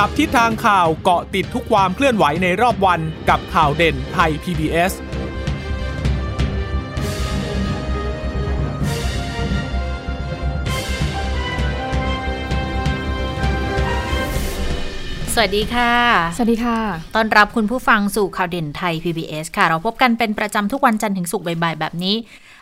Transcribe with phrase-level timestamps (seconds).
[0.00, 4.92] จับทิศทางข่าวเกาะติดทุกความเคลื่อนไหวในรอบวันกับข่าวเด่นไทย PBS
[15.34, 15.92] สวัสดีค่ะ
[16.36, 16.78] สวัสดีค่ะ
[17.14, 22.16] ต้อนรับคุณผู้ฟังสู่ข่าวเด่นไทย PBS ค่ะ เราพบกันเป็นประจำทุกวันจันทร์ถึงศุกร์บ่ายๆ แบบนี้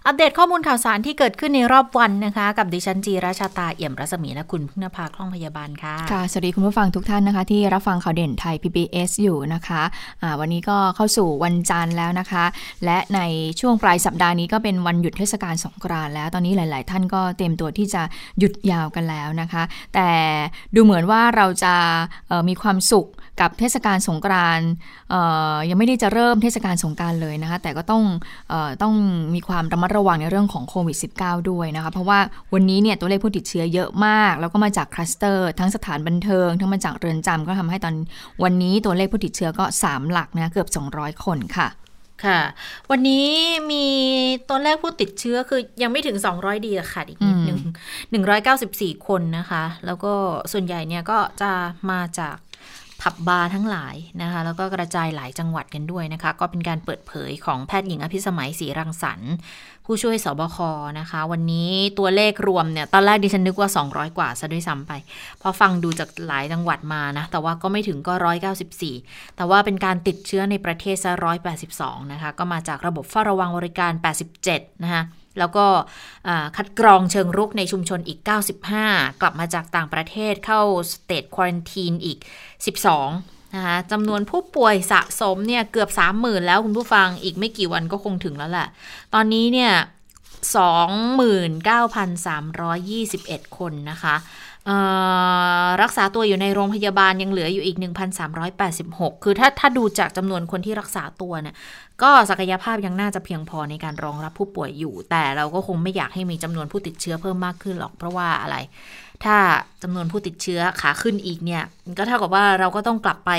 [0.07, 12.45] อัปเดตข้อมูลข่าวสารที่เกิดขึ้นในรอบวันนะคะ กับดิฉันจีราชาตาเอี่ยมรัศมีและคุณพึ่งนภาคล่องพยาบาลค่ะ ค่ะ สวัสดีคุณผู้ฟังทุกท่านนะคะ ที่รับฟังข่าวเด่นไทย PBS อยู่นะคะะวันนี้ก็เข้าสู่วันจันทร์แล้วนะคะ
[12.85, 13.21] และใน
[13.61, 18.03] ช่วงปลายสัปดาห์นี้ก็เป็นวันหยุดเทศกาลสงกรานต์แล้ว ตอนนี้หลาย ๆ ท่านก็เตรียมตัวที่จะ
[18.39, 19.63] หยุดยาวกันแล้วนะคะ
[19.95, 20.09] แต่
[20.75, 21.75] ดูเหมือนว่าเราจะ
[22.49, 23.09] มีความสุข
[23.41, 24.69] กับเทศกาลสงกรานต์
[25.69, 28.03] ยังไม่ได้จะเริ่มเทศกาลสงการเลยนะคะ แต่ก็ต้อง
[28.53, 28.95] อต้อง
[29.35, 32.19] มีความระมัดระวังในเรื่องของโควิด -19 ด้วยนะคะ เพราะว่า
[32.55, 37.95] วันนี้เนี่ยตัวเลขผู้ติดเชื้อเยอะมาก แล้วก็มาจากคลัสเตอร์ทั้งสถานบันเทิง ทั้งมาจากเรือนจำก็ทำให้ตอน
[38.43, 41.69] วันนี้ตัวเลขผู้ติดเชื้อก็ 3 หลักนะเกือบ 200 คนค่ะ
[42.25, 42.41] ค่ะ
[42.91, 43.29] วันนี้
[43.71, 43.87] มี
[44.49, 47.59] ตัวเลขผู้ติดเชื้อคือยังไม่ถึง 200 ดีอะค่ะอีกนิดหนึ่ง
[48.29, 50.13] 194 คนนะคะ แล้วก็
[50.53, 51.53] ส่วนใหญ่เนี่ยก็จะ
[51.91, 52.37] มาจาก
[53.05, 59.33] ผับบาร์ทั้งหลายนะคะ แล้วก็กระจายหลายจังหวัดกันด้วยนะคะ ก็เป็นการเปิดเผยของแพทย์หญิงอภิสมัยศรีรังสรรค์
[59.85, 60.59] ผู้ช่วยสบค
[60.99, 64.93] นะคะ วันนี้ตัวเลขรวมเนี่ย ตอนแรกดิฉันนึกว่า 200 กว่าซะด้วยซ้ำไป
[65.43, 68.15] พอฟังดูจากหลายจังหวัดมานะ แต่ว่าก็ไม่ถึงก็
[68.75, 71.11] 194 แต่ว่าเป็นการติดเชื้อในประเทศซะ
[71.63, 73.93] 182 นะคะ ก็มาจากระบบเฝ้าระวังบริการ
[74.39, 75.03] 87 นะคะ
[75.39, 75.67] แล้วก็
[76.57, 78.19] คัดกรองเชิงรุกในชุมชนอีก
[78.71, 80.61] 95 กลับมาจากต่างประเทศเข้า
[80.93, 82.19] สเตทควอนตีนอีก
[82.87, 88.69] 12 นะคะจำนวนผู้ป่วยสะสมเนี่ยเกือบ 30,000 แล้วคุณผู้ฟังอีกไม่กี่วันก็คงถึงแล้วแหละ
[89.15, 89.73] ตอนนี้เนี่ย
[91.85, 94.15] 29,321 คนนะคะ
[95.83, 97.77] รักษาตัวอยู่ในโรงพยาบาลยังเหลืออยู่อีก
[98.51, 101.55] 1,386 คือถ้าถ้าดูจากจำนวนคนที่รักษาตัวเนี่ย
[102.03, 108.57] ก็ศักยภาพยังน่าจะเพียงพอในการรองรับผู้ป่วยอยู่ แต่เราก็คงไม่อยากให้มีจำนวนผู้ติดเชื้อเพิ่มมากขึ้นหรอกเพราะว่าอะไร
[109.25, 109.39] ถ้า
[109.83, 111.63] จำนวนผู้ติดเชื้อขาขึ้นอีกเนี่ย
[111.99, 113.31] ก็เท่ากับว่าเราก็ต้องกลับไป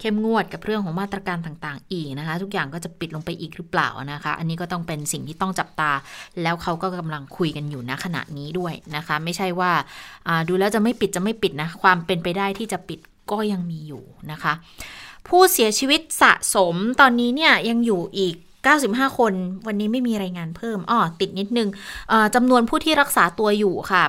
[0.00, 5.90] เข้มงวดกับเรื่องของมาตรการต่างๆ อีกนะคะ ทุกอย่างก็จะปิดลงไปอีกหรือเปล่านะคะ อันนี้ก็ต้องเป็นสิ่งที่ต้องจับตา
[6.42, 9.72] แล้วเขาก็กำลังคุยกันอยู่ณขณะนี้ด้วยนะคะ ไม่ใช่ว่า
[10.48, 12.98] ดูแล้วจะไม่ปิดจะไม่ปิดนะ ความเป็นไปได้ที่จะปิด
[13.30, 14.52] ก็ยังมีอยู่นะคะ
[15.28, 19.32] ผู้เสียชีวิตสะสมตอนนี้เนี่ยยังอยู่อีก 95 คน
[19.66, 21.68] วันนี้ไม่มีรายงานเพิ่มอ้อติดนิดนึง
[22.34, 24.02] จำนวนผู้ที่รักษาตัวอยู่ค่ะ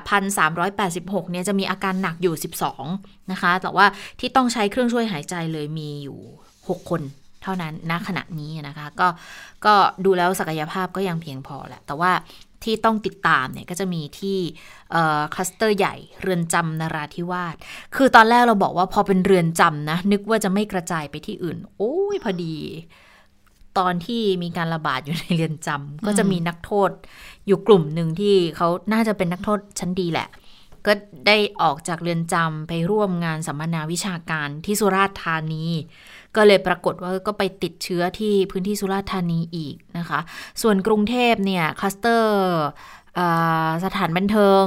[0.58, 2.34] 1,386 เนี่ยจะมีอาการหนักอยู่
[2.82, 3.86] 12 นะคะ แต่ว่า
[4.20, 6.18] ที่ต้องใช้เครื่องช่วยหายใจเลยมีอยู่
[6.54, 7.02] 6 คน
[7.42, 9.08] เท่านั้นณขณะนี้นะคะ ก็
[9.66, 9.74] ก็
[10.04, 12.12] ดูแล้วศักยภาพก็ยังเพียงพอแหละ แต่ว่า
[12.64, 14.38] ที่ต้องติดตามเนี่ยก็จะมีที่
[15.34, 17.56] คลัสเตอร์ใหญ่เรือนจำนราธิวาส
[17.96, 22.56] คือตอนแรกเราบอกว่าพอเป็นเรือนจำนะ นึกว่าจะไม่กระจายไปที่อื่น โอ้ยพอดี
[23.78, 26.90] ตอนที่มีการระบาดอยู่ในเรือนจำก็จะมีนักโทษ
[27.46, 30.28] อยู่กลุ่มหนึ่งที่เขาน่าจะเป็นนักโทษชั้นดีแหละ
[30.86, 30.92] ก็
[31.26, 35.64] ได้ออกจากเรือนจำไปร่วมงานสัมมนาวิชาการที่สุราษฎร์ธานี
[36.36, 40.20] ก็เลยปรากฏว่าก็ไปติดเชื้อที่พื้นที่สุราษฎร์ธานีอีกนะคะ
[40.62, 42.60] ส่วนกรุงเทพเนี่ยคลัสเตอร์
[43.84, 44.64] สถานบันเทิง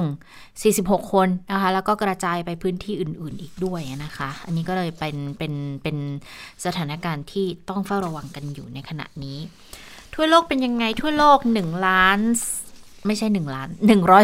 [0.54, 5.98] 46 คนนะคะ แล้วก็กระจายไปพื้นที่อื่น ๆ อีกด้วยนะคะ อันนี้ก็เลยเป็นเป็นเป็น
[6.66, 9.38] สถานการณ์ที่ต้องเฝ้าระวังกันอยู่ในขณะนี้
[10.16, 12.20] ทั่วโลกเป็นยังไงทั่วโลก 1 ล้าน
[13.06, 13.70] ไม่ใช่ 1 ล้าน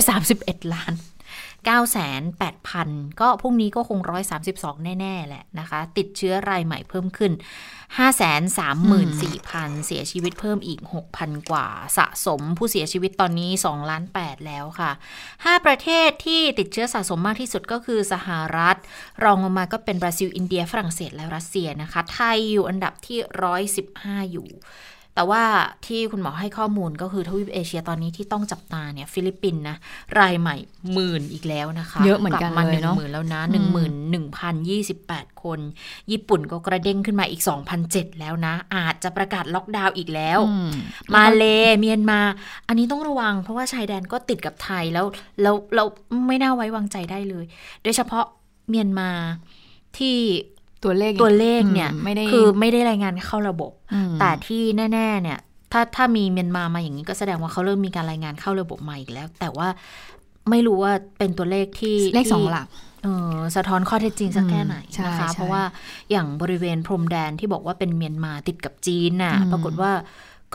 [0.09, 0.93] 131 ล้าน
[1.65, 3.99] 98,000 ก็พรุ่งนี้ก็คง
[4.43, 7.31] 132 แน่ ๆ แหละนะคะ ติดเชื้อรายใหม่เพิ่มขึ้น
[8.59, 10.79] 534,000 เสียชีวิตเพิ่มอีก
[11.15, 14.91] 6,000 กว่า สะสมผู้เสียชีวิตตอนนี้ 2 ล้าน 8 แล้วค่ะ
[15.27, 18.77] 5 ประเทศที่ติดเชื้อสะสมมากที่สุดก็คือสหรัฐ
[19.23, 23.19] รองลงมาก็เป็นบราซิล อินเดีย ฝรั่งเศส และรัสเซียนะคะ ไทยอยู่อันดับที่
[23.75, 24.47] 115 อยู่
[25.19, 25.45] แต่ว่า
[25.87, 29.77] ที่คุณหมอให้ข้อมูลก็คือทวีปเอเชียตอนนี้ที่ต้องจับตาเนี่ยฟิลิปปินส์นะ
[30.19, 30.55] รายใหม่
[30.93, 35.59] หมื่นอีกแล้วนะคะเยอะเหมือนกันเลยเนาะหมื่นแล้วนะหนึ่งหมื่นหนึ่งพันยี่สิบแปดคน
[36.11, 40.39] ญี่ปุ่นก็กระเด้งขึ้นมาอีกสองพันเจ็ดแล้วนะ อาจจะประกาศล็อกดาวน์อีกแล้ว
[41.15, 41.43] มาเล
[41.79, 42.19] เมียนมา
[42.67, 45.05] อันนี้ต้องระวัง เพราะว่าชายแดนก็ติดกับไทยแล้ว
[45.41, 45.83] แล้วเรา
[46.27, 47.45] ไม่น่าไว้วางใจได้เลย
[47.83, 48.25] โดยเฉพาะ
[48.69, 49.09] เมียนมา
[49.97, 50.17] ที่
[50.83, 53.71] ตัวเลขตัวเลขเนี่ยไม่ได้คือไม่ได้รายงานเข้าระบบ
[54.19, 54.61] แต่ที่
[54.93, 55.39] แน่ ๆ เนี่ย
[55.71, 59.67] ถ้าถ้ามีเมียนมามาอย่างนี้ก็แสดงว่าเขาเริ่มมีการรายงานเข้าระบบใหม่อีกแล้ว แต่ว่า
[60.49, 62.67] ไม่รู้ว่าเป็นตัวเลขที่เลขสองหลัก
[63.03, 65.63] เออสะท้อนข้อเท็จจริงสักแค่ไหนนะคะ เพราะว่า
[66.11, 69.91] อย่างบริเวณพรมแดนที่บอกว่าเป็นเมียนมาติดกับจีนน่ะ ปรากฏว่า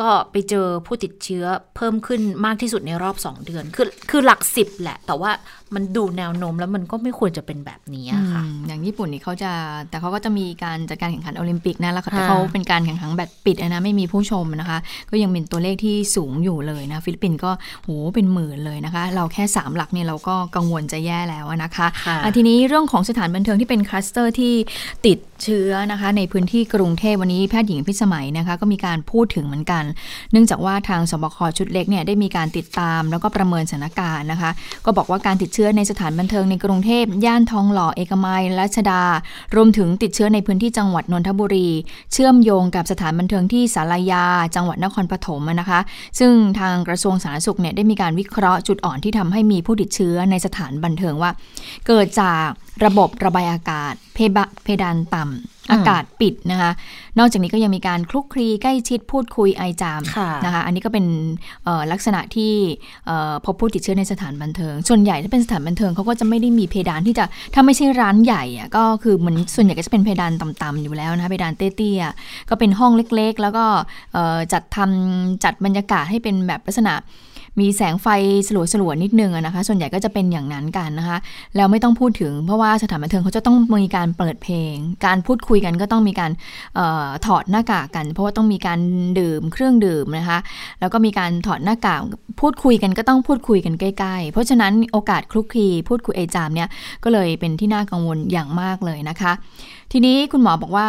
[0.01, 1.45] ก็ไปเจอผู้ติดเชื้อ
[1.77, 5.31] เพิ่มขึ้นมากที่สุดในรอบ 2 เดือน คือคือหลักสิบแหละ แต่ว่า
[5.75, 9.51] มันดูแนวโน้มแล้วมันก็ไม่ควรจะเป็นแบบนี้ค่ะ อย่างญี่ปุ่นนี่เขาจะ
[9.91, 14.79] แต่เขาก็จะมีการจัดการแข่งขันโอลิมปิกนะ แล้วแต่เขาเป็นการแข่งขันแบบปิดนะ ไม่มีผู้ชมนะคะ
[15.11, 17.51] ก็ยังเป็นตัวเลขที่สูงอยู่เลยนะ ฟิลิปปินส์ก็
[17.85, 24.55] โหเป็นหมื่นเลยนะคะ เราแค่ 3 หลักเนี่ยเราก็กังวลจะแย่แล้วนะคะทีนี้เรื่องของสถานบันเทิงที่เป็นคลัสเตอร์ที่
[25.07, 29.85] ติดเชื้อนะคะ ในพื้นที่กรุงเทพวันนี้แพทย์หญิงอภิสมัยนะคะ ก็มีการพูดถึงเหมือนกัน
[30.33, 34.51] เนื่องจากว่าทางศบคชุดเล็กเนี่ยได้มีการติดตามแล้วก็ประเมินสถานการณ์นะคะ
[34.85, 39.03] ก็บอกว่าการติดเชื้อในสถานบันเทิงในกรุงเทพ ย่านทองหล่อเอกมัยรัชดา
[39.57, 41.69] รวมถึงติดเชื้อในพื้นที่จังหวัดนนทบุรี
[42.13, 44.25] เชื่อมโยงกับสถานบันเทิงที่สารยา
[44.55, 45.81] จังหวัดนครปฐมนะคะ
[46.19, 51.31] ซึ่งทางกระทรวงสาธารณสุขเนี่ยได้มีการวิเคราะห์จุดอ่อนที่ทำให้มีผู้ติดเชื้อในสถานบันเทิงว่า
[51.87, 52.49] เกิดจาก
[52.85, 56.71] ระบบระบายอากาศ เพดานต่ำ อากาศปิดนะคะ
[57.19, 60.03] นอกจากนี้ก็ยังมีการคลุกคลีใกล้ชิดพูดคุยไอจาม
[60.45, 61.07] นะคะ อันนี้ก็เป็น
[61.93, 62.53] ลักษณะที่
[63.45, 67.25] พบผู้ติดเชื้อในสถานบันเทิง ส่วนใหญ่ถ้าเป็นสถานบันเทิงเขาก็จะไม่ได้มีเพดานที่จะ
[67.55, 73.65] ถ้าไม่ใช่ร้านใหญ่อะก็คือเหมือนส่วนใหญ่ก็จะเป็นเพดานต่ำๆอยู่แล้วนะคะเพดานเตี้ยๆก็เป็นห้องเล็กๆ แล้วก็
[74.53, 76.95] จัดทำจัดบรรยากาศให้เป็นแบบลักษณะ
[77.61, 78.07] มีแสงไฟ
[78.49, 81.19] สลัวสลัวนิดนึงนะคะ ส่วนใหญ่ก็จะเป็นอย่างนั้นกันนะคะ
[81.57, 84.75] แล้วไม่ต้องพูดถึงเพราะว่าสถานบันเทิงเขาจะต้องมีการเปิดเพลง
[85.07, 86.31] การพูดคุยกันก็ต้องมีการ
[86.79, 88.81] ออถอดหน้ากากกัน เพราะว่าต้องมีการ
[89.19, 90.39] ดื่มเครื่องดื่มนะคะ
[90.81, 92.01] แล้วก็มีการถอดหน้ากาก
[92.41, 96.69] พูดคุยกันก็ต้องพูดคุยกันใกล้ๆ เพราะฉะนั้นโอกาสคลุกคลีพูดคุยเอจามเนี่ย
[97.05, 99.33] ก็เลยเป็นที่น่ากังวลอย่างมากเลยนะคะ
[99.93, 100.89] ทีนี้คุณหมอบอกว่า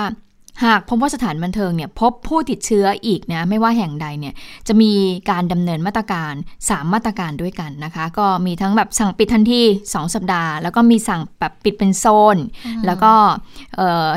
[0.64, 4.34] หากพบว่าสถานบันเทิงเนี่ยพบผู้ติดเชื้ออีกนะไม่ว่าแห่งใดเนี่ย
[4.68, 4.92] จะมี
[5.30, 12.06] การดำเนินมาตรการ 3 มาตรการด้วยกันนะคะ ก็มีทั้งแบบสั่งปิดทันที 2 สัปดาห์ แล้วก็มีสั่งแบบปิดเป็นโซ
[12.36, 12.38] น
[12.86, 13.14] แล้วก็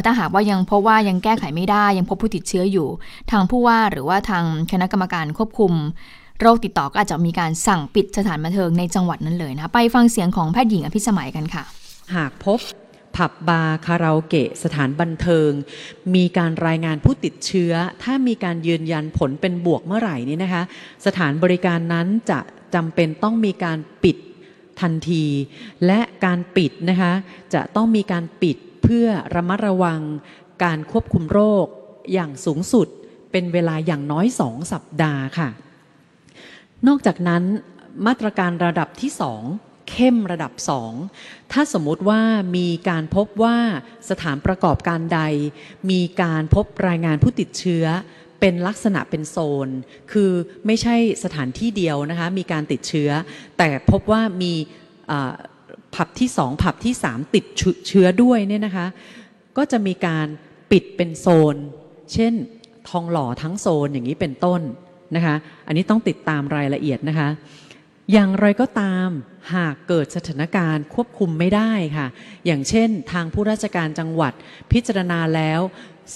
[0.05, 2.89] ถ้าหากว่ายังพบว่ายังแก้ไขไม่ได้ ยังพบผู้ติดเชื้ออยู่
[3.31, 5.73] ทางผู้ว่าหรือว่าทางคณะกรรมการควบคุม
[6.41, 11.65] โรคติดต่อก็อาจจะมีการสั่งปิดสถานบันเทิงในจังหวัดนั้นเลยนะไปฟังเสียงของแพทย์หญิงอภิสมัยกันค่ะ
[12.15, 12.61] หากพบ
[13.19, 15.51] ผับบาร์คาราโอเกะสถานบันเทิง
[16.15, 17.73] มีการรายงานผู้ติดเชื้อ
[18.03, 20.63] ถ้ามีการยืนยันผลเป็นบวกเมื่อไหร่นี่นะคะ
[21.07, 22.41] สถานบริการนั้นจะ
[22.75, 24.17] จำเป็นต้องมีการปิด
[24.81, 25.25] ทันที
[25.87, 27.13] และการปิดนะคะ
[27.55, 30.01] จะต้องมีการปิดเพื่อระมัดระวัง
[30.65, 31.67] การควบคุมโรค
[32.13, 32.89] อย่างสูงสุด
[33.33, 35.49] เป็นเวลาอย่างน้อยสองสัปดาห์ค่ะ
[36.87, 37.43] นอกจากนั้น
[38.07, 39.43] มาตรการระดับที่สอง
[39.91, 40.93] เข้มระดับสอง
[41.53, 42.21] ถ้าสมมุติว่า
[42.57, 43.57] มีการพบว่า
[44.11, 45.21] สถานประกอบการใด
[45.91, 47.85] มีการพบรายงานผู้ติดเชื้อ
[48.41, 49.37] เป็นลักษณะเป็นโซ
[49.67, 49.69] น
[50.13, 50.31] คือ
[50.67, 53.11] ไม่ใช่สถานที่เดียวนะคะ มีการติดเชื้อ
[53.59, 54.53] แต่พบว่ามี
[55.95, 57.45] ผับที่สองผับที่สามติด
[57.89, 58.87] เชื้อด้วยเนี่ยนะคะ
[59.57, 60.27] ก็จะมีการ
[60.71, 61.57] ปิดเป็นโซน
[62.13, 62.35] เช่น
[62.89, 64.61] ทองหล่อทั้งโซนอย่างนี้เป็นต้น
[65.17, 65.37] นะคะ
[65.67, 67.29] อันนี้ต้องติดตามรายละเอียดนะคะ
[68.13, 69.09] อย่างไรก็ตาม
[69.55, 72.07] หากเกิดสถานการณ์ควบคุมไม่ได้ค่ะ
[72.47, 74.33] อย่างเช่น ทางผู้ราชการจังหวัด
[74.73, 75.61] พิจารณาแล้ว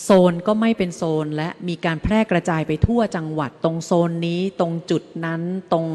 [0.03, 5.43] โซนก็ไม่เป็นโซน และมีการแพร่กระจายไปทั่วจังหวัด ตรงโซนนี้ตรงจุดนั้น
[5.73, 5.87] ตรง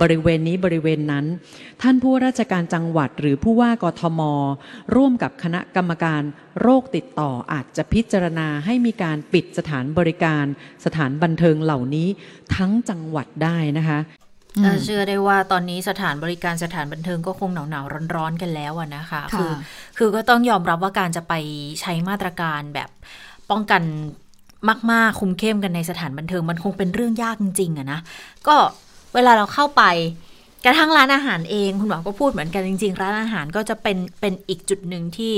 [0.00, 1.26] บริเวณนี้บริเวณนั้น
[1.82, 4.20] ท่านผู้ราชการจังหวัด หรือผู้ว่ากทม
[4.96, 6.22] ร่วมกับคณะกรรมการ
[6.60, 10.44] โรคติดต่ออาจจะพิจารณาให้มีการปิดสถานบริการ
[10.84, 12.08] สถานบันเทิงเหล่านี้
[12.56, 14.00] ทั้งจังหวัดได้นะคะ
[14.84, 17.84] เชื่อได้ว่าตอนนี้สถานบริการสถานบันเทิงก็คงหนาวหนาว
[18.14, 19.52] ร้อนๆกันแล้วนะคะคือ
[19.98, 21.34] คือก็ต้องยอมรับว่าการจะไป
[21.80, 22.90] ใช้มาตรการแบบ
[23.50, 23.82] ป้องกัน
[24.92, 28.00] มากๆคุมเข้มกันในสถานบันเทิงมันคงเป็นเรื่องยากจริงๆอะนะ
[28.46, 28.56] ก็
[29.14, 29.82] เวลาเราเข้าไป
[30.64, 35.34] กระทั่งร้านอาหารเองคุณหมอก็พูดเหมือนกันจริง ๆ ร้านอาหารก็จะเป็นเป็นอีกจุดหนึ่งที่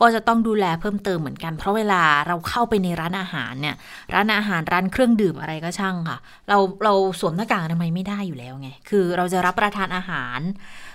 [0.00, 3.76] ก็จะต้องดูแลเพิ่มเติมเหมือนกัน เพราะเวลาเราเข้าไปในร้านอาหารเนี่ย
[4.14, 10.40] ร้านอาหารร้านเครื่องดื่มอะไรก็ช่างค่ะ เราเราสวมหน้ากากทำไมไม่ได้อยู่แล้วไง คือเราจะรับประทานอาหาร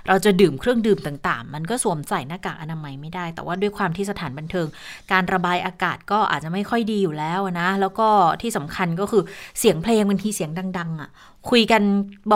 [0.07, 4.67] เราจะดื่มเครื่องดื่มต่างๆ มันก็สวมใส่หน้ากากอนามัยไม่ได้ แต่ว่าด้วยความที่สถานบันเทิง
[5.12, 8.07] การระบายอากาศก็อาจจะไม่ค่อยดีอยู่แล้วนะ แล้วก็
[8.41, 9.24] ที่สำคัญก็คือ
[9.59, 11.09] เสียงเพลงบางทีเสียงดัง ๆอะ
[11.50, 11.81] คุยกัน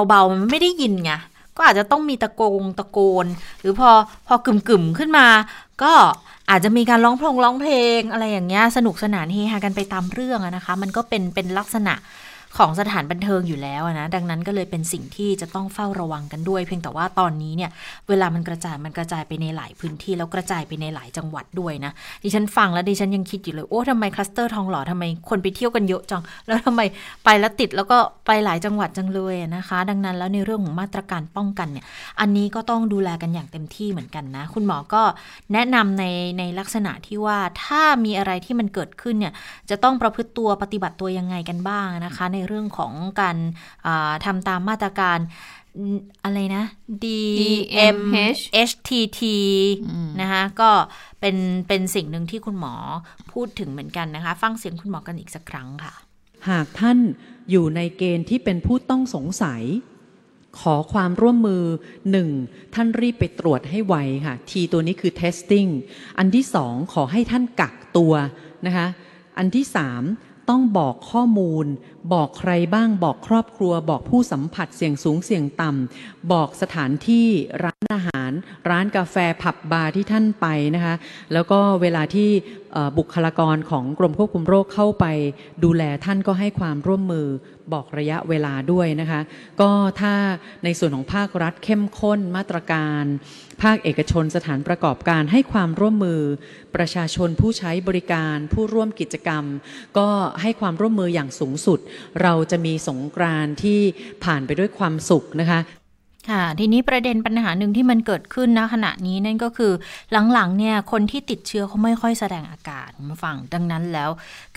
[0.10, 1.12] เบาๆมันไม่ได้ยินไง
[1.58, 3.26] ก็อาจจะต้องมีตะโกงตะโกน
[3.62, 3.90] หรือพอ
[4.28, 5.28] พอกึ่มๆขึ้นมา
[5.84, 5.94] ก็
[6.50, 11.94] อาจจะมีการร้องเพลงร้องเพลงอะไรอย่างเงี้ยสนุกสนานเฮฮากันไปตามเรื่องนะคะ มันก็เป็นเป็นลักษณะ
[12.58, 17.72] ของสถานบันเทิงอยู่แล้วนะ ดังนั้นก็เลยเป็นสิ่งที่จะต้องเฝ้าระวังกันด้วย เพียงแต่ว่าตอนนี้เนี่ย
[18.10, 21.92] เวลามันกระจายมันกระจายไปในหลายพื้นที่แล้วกระจายไปในหลายจังหวัดด้วยนะ
[22.24, 26.82] ดิฉันฟังแล้วดิฉันยังคิดอยู่เลย โอ้ทำไมคลัสเตอร์ทองหล่อทำไมคนไปเที่ยวกันเยอะจัง แล้วทำไม
[27.26, 31.86] ไปแล้วติดแล้วก็ไปหลายจังหวัดจังเลยนะคะ ดังนั้นแล้วในเรื่องของมาตรการป้องกันเนี่ย
[32.20, 35.04] อันนี้ก็ต้องดูแลกันอย่างเต็มที่เหมือนกันนะ คุณหมอก็
[35.54, 36.06] แนะนำใน
[36.40, 39.34] ในลักษณะที่ว่าถ้ามีอะไรที่มันเกิดขึ้นเนี่ย
[39.70, 43.38] จะต้องประพฤติตัวปฏิบัติตัวยังไงกันบ้างนะคะ ในในเรื่องของการ
[43.86, 45.20] อ่าทำตามมาตรการ
[45.78, 46.64] อืมอะไรนะ
[47.04, 49.22] DMH DMHTT
[50.22, 50.72] นะคะก็
[51.20, 51.36] เป็น
[51.68, 52.74] เป็นสิ่งหนึ่งที่คุณหมอ
[53.32, 55.94] พูดถึงเหมือนกันนะคะ ฟังเสียงคุณหมอกันอีกสักครั้งค่ะ
[56.50, 56.98] หากท่าน
[57.50, 59.64] อยู่ในเกณฑ์ที่เป็นผู้ต้องสงสัย
[60.60, 61.64] ขอความร่วมมือ
[62.12, 62.30] หนึ่ง
[62.74, 65.70] ท่านรีบไปตรวจให้ไวค่ะทีตัวนี้คือ testing
[66.18, 68.14] อันที่สองขอให้ท่านกักตัว
[68.66, 68.88] นะคะ
[69.38, 70.04] อันที่สาม
[70.50, 71.66] ต้องบอกข้อมูล
[72.14, 77.28] บอกใครบ้างบอกครอบครัว บอกผู้สัมผัสเสี่ยงสูงเสี่ยงต่ำบอกสถานที่
[77.64, 78.32] ร้านอาหาร
[78.70, 80.96] ร้านกาแฟผับบาร์ที่ท่านไปนะคะ
[81.34, 82.30] แล้วก็เวลาที่
[82.98, 85.06] บุคลากรของกรมควบคุมโรคเข้าไป
[85.64, 87.28] ดูแลท่านก็ให้ความร่วมมือ
[87.74, 89.22] บอกระยะเวลาด้วยนะคะ
[89.62, 89.72] ก็
[90.02, 90.14] ถ้า
[90.64, 93.04] ในส่วนของภาครัฐเข้มข้นมาตรการ
[93.64, 96.22] ภาคเอกชนสถานประกอบการให้ความร่วมมือ
[96.76, 99.44] ประชาชนผู้ใช้บริการ ผู้ร่วมกิจกรรม
[99.98, 100.10] ก็
[100.42, 101.80] ให้ความร่วมมืออย่างสูงสุด
[102.22, 103.80] เราจะมีสงกรานที่
[104.24, 105.60] ผ่านไปด้วยความสุขนะคะ
[106.30, 109.72] ค่ะ ทีนี้ประเด็นปัญหาหนึ่งที่มันเกิดขึ้นนะขณะนี้นั่นก็คือ
[110.34, 114.10] หลังๆเนี่ยคนที่ติดเชื้อเขาไม่ค่อยแสดงอาการมาฟังดังนั้นแล้ว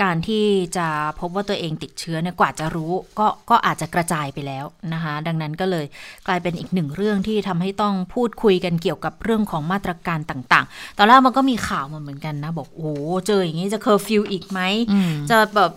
[0.02, 0.45] การที่
[0.76, 0.87] จะ
[1.21, 5.87] พบว่าตัวเองติดเชื้อเนี่ยกว่าจะรู้ก็ก็อาจจะกระจายไปแล้วนะคะ ดังนั้นก็เลย
[6.26, 12.88] กลายเป็นอีกหนึ่งเรื่องที่ทำให้ต้องพูดคุยกันเกี่ยวกับเรื่องของมาตรการต่างๆ ตอนแรกมันก็มีข่าวมาเหมือนกันนะ บอกโอ้โห
[13.26, 14.61] เจออย่างนี้จะเคอร์ฟิวอีกไหม
[14.93, 15.71] อืมจะแบบ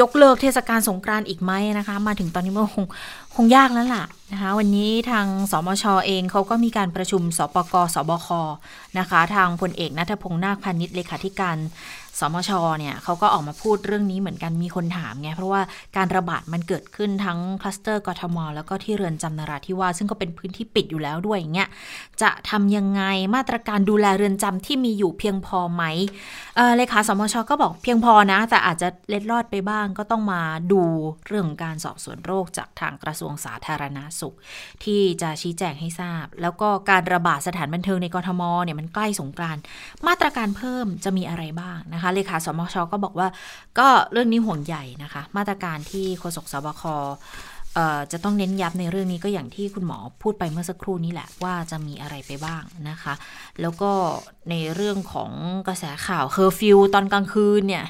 [0.00, 2.86] ยกเลิกเทศกาลสงกรานต์อีกไหมนะคะ มาถึงตอนนี้มันคง
[3.36, 8.28] คงยากแล้วล่ะนะคะวันนี้ทางสมชเองเขาก็มีการประชุมศปกศบค
[8.98, 11.56] นะคะ ทางพลเอกณัฐพลนาคพาณิชย์เลขาธิการ
[12.20, 15.62] สมชเนี่ยเขาก็ออกมาพูดเรื่องนี้เหมือนกันมีคนถามไงเพราะว่า
[15.96, 21.68] การระบาดมันเกิดขึ้นทั้งคลัสเตอร์กทม แล้วก็ที่เรือนจำนราธิวาสซึ่งก็เป็นพื้นที่ปิดอยู่แล้วด้วยอย่างเงี้ย
[22.22, 23.02] จะทำยังไง
[23.34, 25.82] มาตรการดูแลเรือนจำที่มีอยู่เพียงพอไหม
[26.56, 30.42] เเลขาสมชก็บอกเพียงพอนะ แต่อาจจะเล็ดลอดไปบ้างก็ต้องมา
[30.72, 30.82] ดู
[31.26, 34.34] เรื่องการสอบสวนโรคจากทางกระทรวงสาธารณาสุข
[34.84, 39.62] ที่จะชี้แจงให้ทราบ แล้วก็การระบาดสถานบันเทิงในกรทมเนี่ยมันใกล้สงกรานต์
[40.06, 43.28] มาตรการเพิ่มจะมีอะไรบ้างนะคะเลขาสมชก็บอกว่า
[43.78, 46.82] ก็เรื่องนี้ห่วงใหญ่นะคะ มาตรการที่โฆษกสบค
[47.74, 53.14] เอ่อจะต้องเน้นย้ำในเรื่องนี้ก็อย่างที่คุณหมอพูดไปเมื่อสักครู่นี้แหละว่าจะมีอะไรไปบ้างนะคะ
[53.60, 53.90] แล้วก็
[54.50, 55.30] ในเรื่องของ
[55.68, 57.84] กระแสข่าวเคอร์ฟิวตอนกลางคืนเนี่ย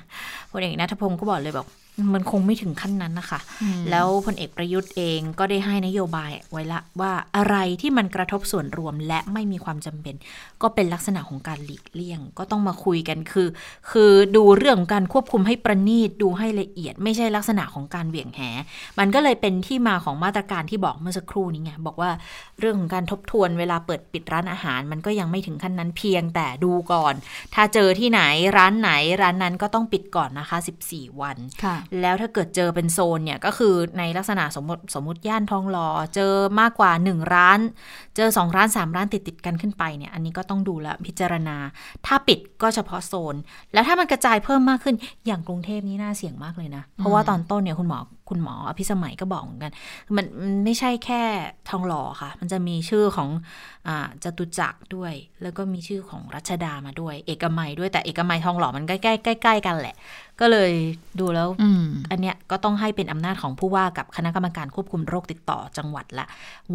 [0.51, 1.67] พลเอกนัทพงศ์ก็บอกเลยบอก
[2.15, 3.41] มันคงไม่ถึงขั้นนั้นนะคะ
[3.91, 10.15] แล้วพลเอกประยุทธ์เองก็ได้ให้นโยบายไว้ละว่าอะไรที่มันกระทบส่วนรวมและไม่มีความจำเป็น
[10.63, 13.49] ก็เป็นลักษณะของการหลีกเลี่ยง ก็ต้องมาคุยกันคือ
[13.91, 18.41] คือดูเรื่องของการควบคุมให้ประณีตดูให้ละเอียด ไม่ใช่ลักษณะของการเหวี่ยงแห
[18.99, 22.11] มันก็เลยเป็นที่มาของมาตรการที่บอกเมื่อสักครู่นี้ไงบอกว่า
[22.61, 27.15] เรื่องของการทบทวนเวลาเปิดปิดร้านอาหาร มันก็ยังไม่ถึงขั้นนั้นเพียงแต่ดูก่อน
[27.55, 28.21] ถ้าเจอที่ไหน
[28.57, 28.91] ร้านไหน
[29.23, 30.59] ร้านนั้นก็ต้องปิดก่อนนะคะ
[30.89, 37.61] 14 วันค่ะแล้วถ้าเกิดเจอเป็นโซนเนี่ยก็คือในลักษณะสมมติสมมติย่านทองหล่อเจอมากกว่า 1 ร้าน
[38.17, 41.57] เจอ 2 ร้าน 3 ร้านติดติดกันขึ้นไปเนี่ยอันนี้ก็ต้องดูแลพิจารณา
[42.07, 43.35] ถ้าปิดก็เฉพาะโซน
[43.73, 47.99] แล้วถ้ามันกระจายเพิ่มมากขึ้นอย่างกรุงเทพนี่น่าเสี่ยงมากเลยนะ เพราะว่าตอนต้นเนี่ยคุณหมอ
[48.31, 49.73] คุณหมออภิสมัยก็บอกเหมือนกัน
[50.17, 50.27] มัน
[50.65, 51.23] ไม่ใช่แค่
[51.71, 53.29] ทองหล่อค่ะ มันจะมีชื่อของ
[53.89, 55.13] อ่าจตุจักรด้วย
[55.43, 59.97] แล้วก็มีชื่อของรัชดามาด้วย เอกมัยด้วยแต่เอกมัยทองหล่อมันใกล้ใกล้ใกล้ใกล้ๆกันแหละ
[60.41, 60.73] ก็เลย
[61.21, 66.27] ดูแล้วอืมอันเนี้ยก็ต้องให้เป็นอำนาจของผู้ว่ากับคณะกรรมการควบคุมโรคติดต่อจังหวัดละ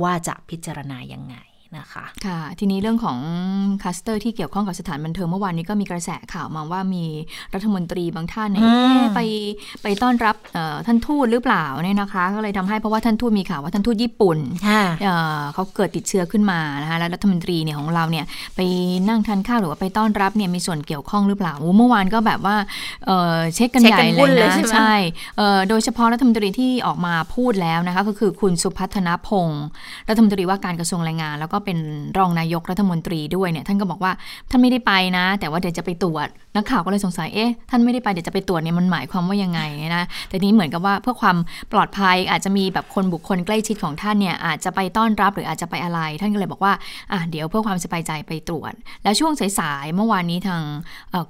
[0.01, 1.35] ว่าจะพิจารณายังไง
[1.77, 3.17] นะคะ ค่ะ ทีนี้เรื่องของ
[3.81, 7.03] คลัสเตอร์ที่เกี่ยวข้องกับสถานบันเทิงเมื่อวานนี้ก็มีกระแสข่าวมาว่ามี
[7.53, 9.19] รัฐมนตรีบางท่านเนี่ยอืมเอ๊ะไป
[9.83, 18.59] ไปต้อนรับเอ่อท่านทูตหรือเปล่าเนี่ยนะคะ ก็เลยทำให้เพราะว่าท่านทูตมีข่าวว่าท่านทูตญี่ปุ่นค่ะเอ่อเขาเกิดติดเชื้อขึ้นมานะคะแล้วรัฐมนตรีเนี่ยของเราเนี่ยไป
[19.09, 22.55] นั่งทานข้าวหรือว่าไปต้อนรับเนี่ยมีส่วนเกี่ยวข้องหรือเปล่าโอ้เมื่อวานก็แบบว่า
[23.05, 24.93] เอ่อเช็คกันเช็คใหญ่กันเลวุ่นยเลยนะใช่ไหมใช่
[25.37, 29.65] เอ่อโดยเฉพาะรัฐมนตรีที่ออกมาพูดแล้วนะคะก็คือคุณสุพัฒนพงศ์
[30.09, 31.77] รัฐมนตรีว่าการกระทรวงแรงงานแล้วก็เป็น
[32.17, 34.11] รองนายกรัฐมนตรีด้วยเนี่ยท่านก็บอกว่า
[34.49, 39.61] ท่านไม่ได้ไปนะ แต่ว่าเดี๋ยวจะไปตรวจนักข่าวก็เลยสงสัยเอ๊ะท่านไม่ได้ไปเดี๋ยวจะไปตรวจเนี่ยมันหมายความว่ายังไง
[39.95, 41.37] นะแต่นี้เหมือนกับว่าเพื่อความ
[41.73, 46.73] ปลอดภัยอาจจะมีแบบคนบุคคลใกล้ชิดของท่านเนี่ยอาจจะไปต้อนรับหรืออาจจะไปอะไร ท่านก็เลยบอกว่า
[47.11, 48.73] อะเดี๋ยวเพื่อความสบายใจไปตรวจ
[49.03, 50.61] แล้วช่วงสายๆเมื่อวานนี้ทาง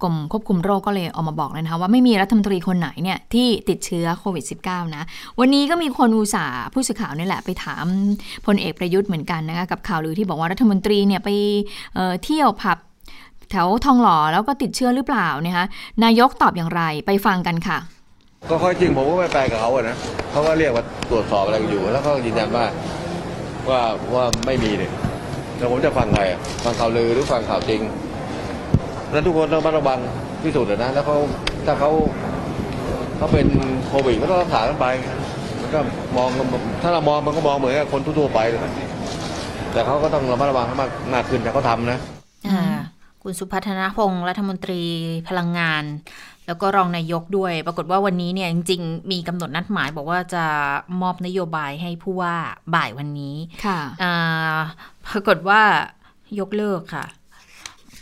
[0.02, 5.04] กรมควบคุมโรคก็เลยออกมาบอกเลยนะคะว่าไม่มีรัฐมนตรีคนไหนเนี่ยที่ติดเชื้อโควิด -19 นะ
[5.40, 7.86] วันนี้ก็มีคนอุตส่าห์ผู้สื่อข่าวนี่แหละไปถาม
[8.46, 11.30] พลเอกประยุทธ์เหมือนกันนะคะกับข่าวลือที่บอกว่ารัฐมนตรีเนี่ยไป
[12.24, 12.78] เที่ยวผับ
[13.52, 15.66] แถวทองหล่อแล้วก็ติดเชื้อหรือเปล่านะคะ
[16.04, 17.78] นายกตอบอย่างไรไปฟังกันค่ะ
[18.50, 19.96] ก็ข้อยจริงผมก็ไม่ไปกับเขาอะนะ
[20.32, 22.66] เขาก็เรียกว่าตรวจสอบอะไรกันอยู่ แล้วเขาก็ยืนยันว่า
[23.70, 23.82] ว่า
[24.14, 24.92] ว่าไม่มีเนี่ย
[25.58, 26.22] แล้วผมจะฟังใคร
[26.64, 27.82] ฟังข่าวลือหรือฟังข่าวจริง
[29.12, 30.00] นั้นทุกคนต้องระมัดระวัง
[30.44, 31.18] ที่สุดนะแล้วเขา
[31.66, 31.92] ถ้าเขา
[33.18, 33.48] เขาเป็น
[33.88, 34.86] โควิดก็ต้องรักษากันไป
[35.74, 35.80] ก็
[36.18, 36.30] มอง
[36.82, 38.60] ถ้าเรามองมันก็มองเหมือนกับคนทั่วไปเลย
[39.74, 42.00] แต่เขาก็ต้องระมัดระวังให้มากมากขึ้นแต่เขาทำนะ
[42.50, 42.64] อ่า
[43.24, 44.82] คุณสุพัฒนพงศ์รัฐมนตรี
[45.28, 45.84] พลังงาน
[46.48, 50.46] แล้วก็รองนายกด้วย ปรากฏว่าวันนี้เนี่ยจริง ๆ มีกำหนดนัดหมาย บอกว่าจะ
[51.02, 52.36] มอบนโยบายให้ผู้ว่า
[52.76, 53.36] บ่ายวันนี้
[53.66, 54.60] ค่ะอ่า
[55.08, 55.62] ปรากฏว่า
[56.40, 57.06] ยกเลิกค่ะ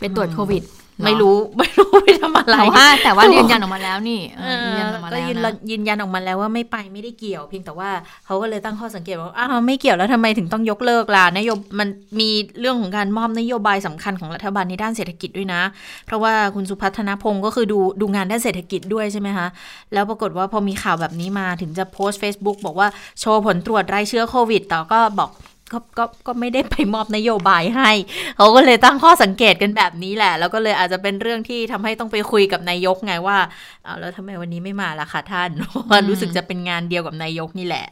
[0.00, 0.62] เป็นตรวจโควิด
[1.04, 7.90] ไม่รู้ไม่รู้ไปทำอะไรแต่ว่าแต่ว่ายืนยันออกมาแล้วนี่เอเออยืนยันออกมาก็แล้วยืนนะยืนยันออกมาแล้วว่าไม่ไปไม่ได้เกี่ยว เพียงแต่ว่า
[8.26, 11.88] เขาก็เลยตั้งข้อสังเกตว่าอ้าวไม่เกี่ยวแล้วทำไมถึงต้องยกเลิกล่ะนโยบมัน
[12.20, 12.28] มี
[12.60, 15.62] เรื่องของการมอบนโยบายสำคัญของรัฐบาลในด้านเศรษฐกิจด้วยนะ
[16.06, 19.46] เพราะว่าคุณสุพัฒนพงศ์ก็คือดูดูงานด้านเศรษฐกิจด้วยใช่ไหมคะ
[19.92, 22.88] แล้วปรากฏว่าพอมีข่าวแบบนี้มาถึงจะโพสต์ Facebook บอกว่า
[23.20, 25.30] โชว์ผลตรวจรายเชื้อโควิดแต่ก็บอก
[25.72, 27.90] ก็ก็ก็ไม่ได้ไปมอบนโยบายให้
[28.36, 33.38] เขาก็เลยตั้งข้อสังเกตกันแบบนี้แหละ แล้วก็เลยอาจจะเป็นเรื่องที่ทำให้ต้องไปคุยกับนายกไงว่า
[33.84, 35.50] เอาแล้วทำไมวันนี้ไม่มาล่ะคะท่าน
[35.90, 37.86] ว่ารู้สึกจะเป็นงานเดียวกับนายกนี่แหละ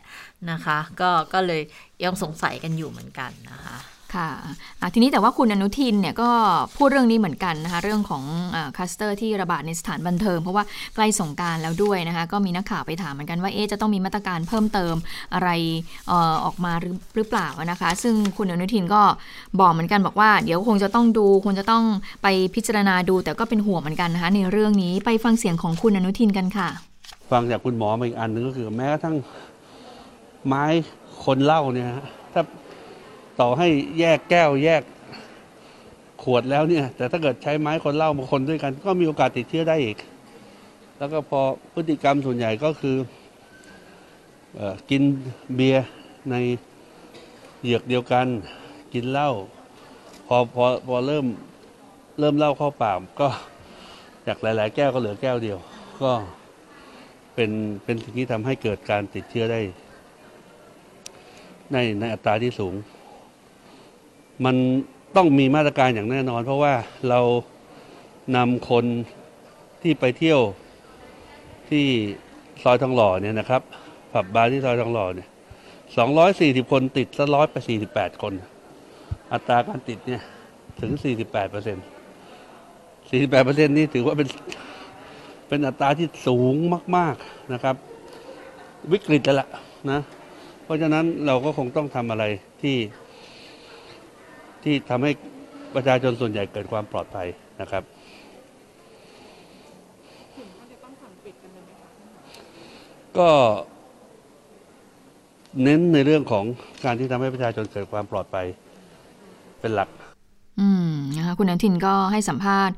[0.50, 1.62] นะคะ ก็ก็เลย
[2.04, 3.76] ยังสงสัยกันอยู่เหมือนกันนะคะ
[4.14, 4.28] ค่ะ
[4.94, 6.30] ทีนี้แต่ว่าคุณอนุทินเนี่ยก็
[6.76, 8.22] พูดเรื่องนี้เหมือนกันนะคะเรื่องของ
[8.76, 14.94] คลัสเตอร์ที่ระบาดในสถานบันเทิง เพราะว่าใกล้สงกรานต์แล้วด้วยนะคะก็มีนักข่าวไปถามเหมือนกันว่าเอ๊จะต้องมีมาตรการเพิ่มเติม
[15.34, 15.48] อะไร
[16.10, 16.72] ออออกมา
[17.16, 19.02] หรือเปล่านะคะ ซึ่งคุณอนุทินก็
[19.60, 21.84] บอกเหมือนกันบอกว่าเดี๋ยวคงจะต้องดูคงจะต้อง
[22.22, 26.68] ไปพิจารณาดู แต่ก็เป็นห่วงเหมือนกันนะคะในเรื่องนี้ไปฟังเสียงของคุณอนุทินกันค่ะ
[27.30, 29.16] ฟังจากคุณหมอมาอีกอันหนึ่งก็คือแม้กระทั่ง
[30.46, 30.64] ไม้
[31.24, 31.88] คนเล้าเนี่ย
[32.34, 32.42] ถ้า
[33.40, 34.82] ต่อให้แยกแก้วแยก
[36.22, 39.96] ขวดแล้วเนี่ย แต่ถ้าเกิดใช้ไม้คนเหล้ามาคนด้วยกัน ก็มีโอกาสติดเชื้อได้อีก
[40.98, 41.40] แล้วก็พอ
[41.74, 42.96] พฤติกรรมส่วนใหญ่ก็คือ
[44.58, 45.02] ออกิน
[45.54, 45.86] เบียร์
[46.30, 46.34] ใน
[47.62, 48.26] เหยือกเดียวกัน
[48.94, 49.30] กินเหล้า
[50.26, 51.26] พอพอพอเริ่ม
[52.20, 53.28] เริ่มเหล้าเข้าปากก็
[54.26, 55.58] จากหลาย ๆ แก้วก็เหลือแก้วเดียว
[56.02, 56.12] ก็
[57.34, 57.50] เป็น
[57.84, 59.60] เป็นสิ่งที่ทำให้เกิดการติดเชื้อได้
[61.72, 62.74] ในในอัตราที่สูง
[64.44, 64.56] มัน
[65.16, 66.74] ต้องมีมาตรการอย่างแน่นอน เพราะว่า
[67.08, 67.20] เรา
[68.36, 68.84] นำคน
[69.82, 70.40] ที่ไปเที่ยว
[71.70, 71.86] ที่
[72.62, 73.62] ซอยทองหล่อเนี่ยนะครับ
[74.12, 75.28] ผับบาร์ที่ซอยทองหล่อเนี่ย
[75.96, 78.32] สองร้อยสี่สิบคนติดซะร้อยไปสี่สิบแปดคน
[79.32, 80.22] อัตราการติดเนี่ย
[80.80, 81.84] ถึงสี่สิบแปดเปอร์เซ็นต์
[83.10, 84.28] สี่สิบแปดเปอร์เซ็นต์นี่ถือว่าเป็น
[85.48, 86.54] เป็นอัตราที่สูง
[86.96, 87.76] มาก ๆนะครับ
[88.92, 89.48] วิกฤตแล้วล่ะ
[89.90, 90.00] นะ
[90.64, 92.24] เพราะฉะนั้นเราก็คงต้องทำอะไร
[92.62, 92.76] ที่
[94.66, 95.12] ที่ทำให้
[95.74, 97.26] ประชาชนส่วนใหญ่เกิดความปลอดภัย
[97.60, 97.82] นะครับ
[103.18, 103.30] ก็
[105.62, 106.44] เน้นในเรื่องของ
[106.84, 108.46] การที่ทำให้ประชาชนเกิดความปลอดภัย
[109.60, 109.88] เป็นหลัก
[110.60, 112.74] อืมนะคะคุณอนุทินก็ให้สัมภาษณ์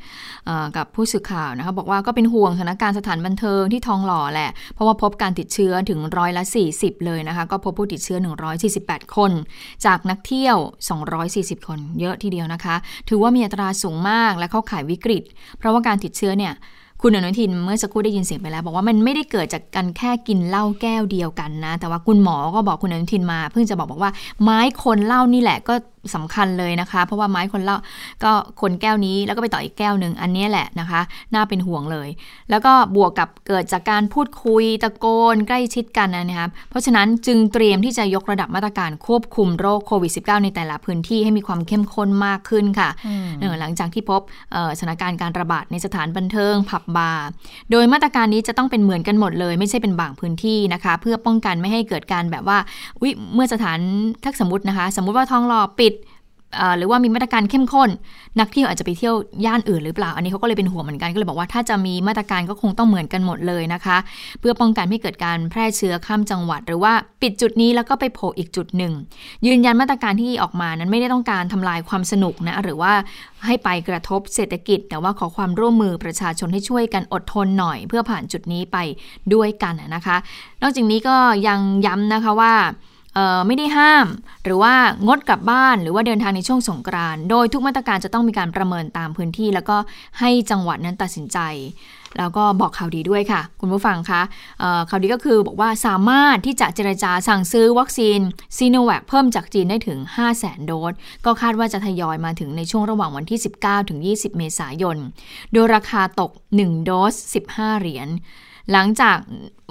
[0.76, 6.42] กับผู้สื่อข่าวนะคะบอกว่าก็เป็นห่วงสถานการณ์สถานบันเทิงที่ทองหล่อแหละ เพราะว่าพบการติดเชื้อถึงร้อยละ
[6.74, 8.18] 40 เลยนะคะ ก็พบผู้ติดเชื้อ
[8.66, 9.32] 148 คน
[9.86, 10.56] จากนักเที่ยว
[11.12, 12.76] 240 คน เยอะทีเดียวนะคะ
[13.08, 15.22] ถือว่ามีอัตราสูงมากและเข้าข่ายวิกฤต
[15.58, 16.54] เพราะว่าการติดเชื้อเนี่ย
[17.02, 24.12] คุณอนุทินเมื่อสักครู่ได้ยินเสียงไปแล้ว บอกว่ามันไม่ได้เกิดจากการแค่กินเหล้าแก้วเดียวกันนะ แต่ว่าคุณหมอก็บอกคุณอนุทินมา เพิ่งจะบอกบอกว่า
[24.42, 25.74] ไม้คนเหล้านี่แหละก็
[26.14, 27.76] สำคัญเลยนะคะ เพราะว่าไม้คนเหล้า
[28.24, 31.00] ก็คนแก้วนี้แล้วก็ไปต่ออีกแก้วหนึ่งอันนี้แหละนะคะ
[31.34, 32.08] น่าเป็นห่วงเลย
[32.50, 42.88] แล้วก็บวกกับเกิดจากการพูดคุยตะโกนใกล้ชิดกันนะครับเพราะฉะนั้นจึงเตรียมที่จะยกระดับมาตรการควบคุมโรคโควิด -19 ในแต่ละพื้นที่ให้มีความเข้มข้นมากขึ้นค่ะ
[43.40, 44.20] เออหลังจากที่พบ
[44.52, 47.26] เอ่อสถานการณ์การระบาดในสถานบันเทิงผับบาร์
[47.70, 52.58] โดยมาตรการนี้จะต้องเป็นเหมือนกันหมดเลย ไม่ใช่เป็นบางพื้นที่นะคะ เพื่อป้องกันไม่ให้เกิดการแบบว่า
[53.00, 53.78] อุ๊ยเมื่อสถาน
[54.24, 55.97] ทักสมมตินะคะ สมมุติว่าทองหล่อปิดเอ่อ
[56.78, 57.90] หรือว่ามีมาตรการเข้มข้น
[58.40, 63.96] นักเที่ยวอาจจะไปเที่ยวย่านอื่นหรือเปล่า อันนี้เขาก็เลยเป็นห่วงเหมือนกันก็เลยบอกว่าถ้าจะมีมาตรการก็คงต้องเหมือนกันหมดเลยนะคะ
[64.40, 68.92] เพื่อป้องกันไม่เกิดการแพร่เชื้อข้ามจังหวัด หรือว่าปิดจุดนี้แล้วก็ไปโผล่อีกจุดหนึ่ง
[69.46, 72.92] ยืนยันมาตรการที่ออกมานั้นไม่ได้ต้องการทำลายความสนุกนะหรือว่า
[73.46, 78.76] ให้ไปกระทบเศรษฐกิจ แต่ว่าขอความร่วมมือประชาชนให้ช่วยกันอดทนหน่อย เพื่อผ่านจุดนี้ไป
[79.34, 80.16] ด้วยกันนะคะ
[80.62, 81.16] นอกจากนี้ก็
[81.48, 82.54] ยังย้ำนะคะว่า
[83.46, 84.06] ไม่ได้ห้าม
[84.44, 84.74] หรือว่า
[85.06, 89.76] งดกลับบ้านหรือว่าเดินทางในช่วงสงกรานต์โดยทุกมาตรการจะต้องมีการประเมินตามพื้นที่ แล้วก็
[90.20, 91.38] ให้จังหวัดนั้นตัดสินใจ
[92.18, 94.22] แล้วก็บอกข่าวดีด้วยค่ะ คุณผู้ฟังคะ
[94.90, 98.18] ข่าวดีก็คือบอกว่าสามารถที่จะเจรจาสั่งซื้อวัคซีน
[98.56, 100.92] ซีโนแวคเพิ่มจากจีนได้ถึง 5 0 0 0 0 0 โดส
[101.24, 104.96] ก็คาดว่าจะทยอยมาถึงในช่วงระหว่างวันที่ 19ถึง20 เมษายน
[105.52, 107.14] โดยราคาตก 1 โดส
[107.48, 108.08] 15 เหรียญ
[108.72, 109.18] หลังจาก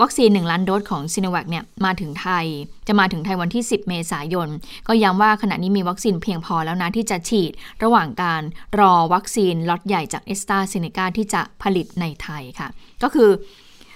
[0.01, 2.45] วัคซีน 1 ล้านโดสของซีโนแวคเนี่ยมาถึงไทย
[2.87, 4.49] จะมาถึงไทยวันที่ 10 เมษายน
[4.87, 7.51] ก็ย้ำว่าขณะนี้มีวัคซีนเพียงพอแล้วนะที่จะฉีด
[7.83, 8.41] ระหว่างการ
[8.79, 12.67] รอวัคซีนล็อตใหญ่จากแอสตราเซเนกาที่จะผลิตในไทยค่ะ
[13.03, 13.29] ก็คือ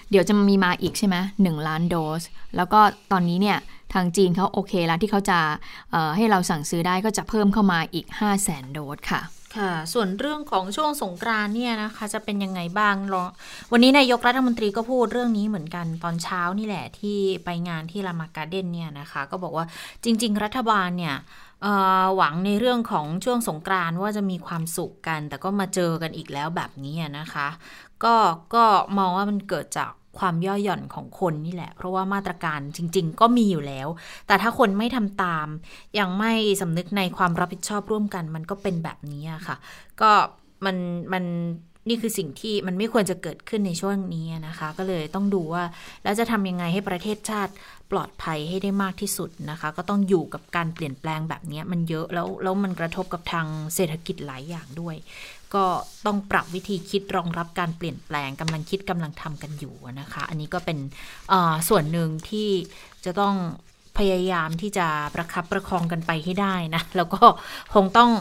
[0.09, 2.21] เดี๋ยวจะมีมาอีกใช่ไหมหนึ่งล้านโดส
[2.55, 2.79] แล้วก็
[3.11, 3.57] ตอนนี้เนี่ย
[3.93, 5.39] ทางจีนเขาโอเคแล้วที่เขาจะ
[6.15, 9.21] ให้เราสั่งซื้อได้ก็จะเพิ่มเข้ามาอีก 5 0 0แสนโดสค่ะ
[9.55, 13.25] ค่ะ ส่วนเรื่องของช่วงสงกรานต์เนี่ยนะคะ จะเป็นยังไงบ้างรอ
[13.71, 19.65] วันนี้นายกรัฐมนตรีก็พูดเรื่องนี้เหมือนกันตอนเช้านี่แหละที่ไปงานที่ลามาการ์เด้นเนี่ยนะคะ ก็บอกว่า
[20.03, 21.15] จริง ๆ รัฐบาลเนี่ย
[22.15, 27.47] หวังในเรื่องของช่วงสงกรานว่าจะมีความสุขกัน แต่ก็มาเจอกันอีกแล้วแบบนี้นะคะ
[28.03, 28.15] ก็
[28.53, 28.63] ก็
[28.97, 33.87] มองว่ามันเกิดจาก ความย่อหย่อนของคนนี่แหละ เพราะว่ามาตรการจริง ๆ ก็มีอยู่แล้ว
[34.27, 35.47] แต่ถ้าคนไม่ทำตาม
[35.99, 39.55] ยังไม่สำนึกในความรับผิดชอบร่วมกัน มันก็เป็นแบบนี้ค่ะ
[40.01, 40.11] ก็
[40.65, 40.77] มัน
[41.13, 41.23] มัน
[41.87, 45.63] นี่คือสิ่งที่มันไม่ควรจะเกิดขึ้นในช่วงนี้นะคะ ก็เลยต้องดูว่า
[46.03, 47.53] แล้วจะทำยังไงให้ประเทศชาติ
[47.91, 54.95] ปลอดภัยให้ได้มากที่สุดนะคะ ก็ต้องอยู่กับการเปลี่ยนแปลงแบบนี้มันเยอะแล้วแล้วมันกระทบกับทางเศรษฐกิจหลายอย่างด้วย
[55.53, 55.65] ก็
[56.05, 60.77] ต้องปรับวิธีคิดรองรับการเปลี่ยนแปลงกำลังคิดกำลังทำกันอยู่นะคะ อันนี้ก็เป็น
[61.69, 62.49] ส่วนหนึ่งที่
[63.05, 63.35] จะต้อง
[63.97, 67.23] พยายามที่จะประคับประคองกันไปให้ได้นะแล้วก็
[67.73, 68.11] คงต้อง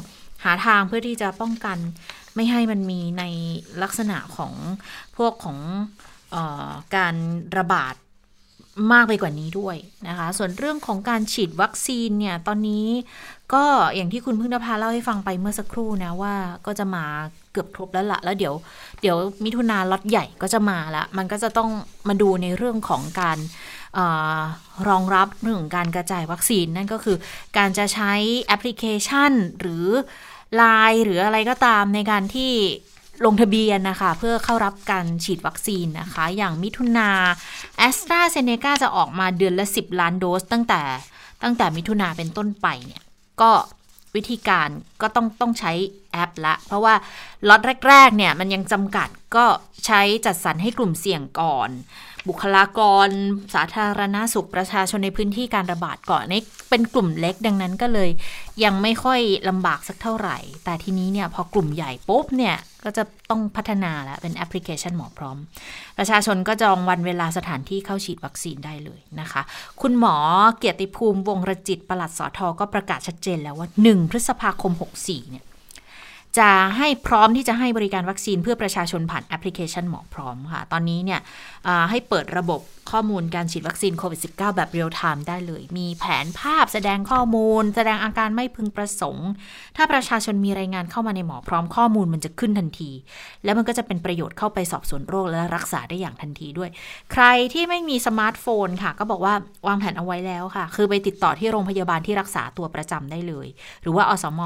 [0.45, 1.79] หาทางเพื่อที่จะป้องกัน
[2.35, 3.25] ไม่ให้มันมีใน
[3.83, 4.53] ลักษณะของ
[5.17, 5.59] พวกของ
[6.35, 6.37] อ
[6.69, 7.15] อการ
[7.59, 7.95] ระบาด
[8.93, 9.77] มากไปกว่านี้ด้วย
[10.09, 12.87] นะคะ ส่วนเรื่องของการฉีดวัคซีนเนี่ย ตอนนี้
[13.55, 13.65] ก็
[13.95, 16.35] อย่างที่คุณพึ่งนภาเล่าให้ฟังไปเมื่อสักครู่นะว่า
[16.67, 17.05] ก็จะมา
[17.53, 18.55] เกือบครบแล้วละแล้วเดี๋ยว
[19.01, 21.71] เดี๋ยวมิถุนาล็อตใหญ่ก็จะมาละมันก็จะต้อง
[22.09, 24.01] มาดูในเรื่องของการ
[24.89, 27.17] รองรับเรื่องของการกระจายวัคซีน นั่นก็คือ
[27.59, 28.13] การจะใช้
[28.43, 29.87] แอปพลิเคชันหรือ
[30.57, 32.53] ไลน์หรืออะไรก็ตามในการที่
[33.25, 37.11] ลงทะเบียนนะคะ เพื่อเข้ารับการฉีดวัคซีนนะคะ อย่างมิถุนา
[37.79, 40.83] แอสตราเซเนกาจะออกมาเดือนละ 10 ล้านโดส ตั้งแต่
[41.43, 43.03] ตั้งแต่มิถุนาเป็นต้นไปเนี่ย
[43.41, 43.51] ก็
[44.15, 44.69] วิธีการ
[45.03, 45.73] ก็ต้องต้องใช้
[46.13, 46.95] แอปละ เพราะว่า
[47.49, 49.45] ล็อตแรก ๆ เนี่ย มันยังจำกัดก็
[49.87, 51.71] ใช้จัดสรรให้กลุ่มเสี่ยงก่อน
[52.29, 53.09] บุคลากร
[53.55, 58.11] สาธารณาสุขประชาชนในพื้นที่การระบาดก่อนนี่เป็นกลุ่มเล็กดังนั้นก็เลย
[58.65, 65.37] ยังไม่ค่อยลำบากสักเท่าไหร่ แต่ทีนี้เนี่ยพอกลุ่มใหญ่ปุ๊บเนี่ยก็จะต้องพัฒนาแล้วเป็นแอปพลิเคชันหมอพร้อม
[65.99, 69.43] ประชาชนก็จองวันเวลาสถานที่เข้าฉีดวัคซีนได้เลยนะคะ
[69.81, 70.17] คุณหมอ
[70.59, 75.45] เกียรติภูมิวงรจิตประหลัดสอทอก็ประกาศชัดเจนแล้วว่า 1 พฤษภาคม 64เนี่ย
[76.39, 81.21] จะให้พร้อมที่จะให้บริการวัคซีนเพื่อประชาชนผ่านแอปพลิเคชันหมอพร้อมค่ะ ตอนนี้เนี่ย
[81.91, 89.29] ให้เปิดระบบข้อมูลการฉีดวัคซีนโควิด -19 แบบเรียลไทม์ได้เลย มีแผนภาพแสดงข้อมูล แสดงอาการไม่พึงประสงค์
[89.77, 92.91] ถ้าประชาชนมีรายงานเข้ามาในหมอพร้อมข้อมูลมันจะขึ้นทันที
[93.45, 96.71] แล้วมันก็จะเป็นประโยชน์เข้าไปสอบสวนโรคและรักษาได้อย่างทันทีด้วย
[97.13, 99.35] ใครที่ไม่มีสมาร์ทโฟนค่ะ ก็บอกว่า
[99.67, 103.47] วางแผนเอาไว้แล้วค่ะ คือไปติดต่อที่โรงพยาบาลที่รักษาตัวประจำได้เลย
[103.83, 104.41] หรือว่าอสม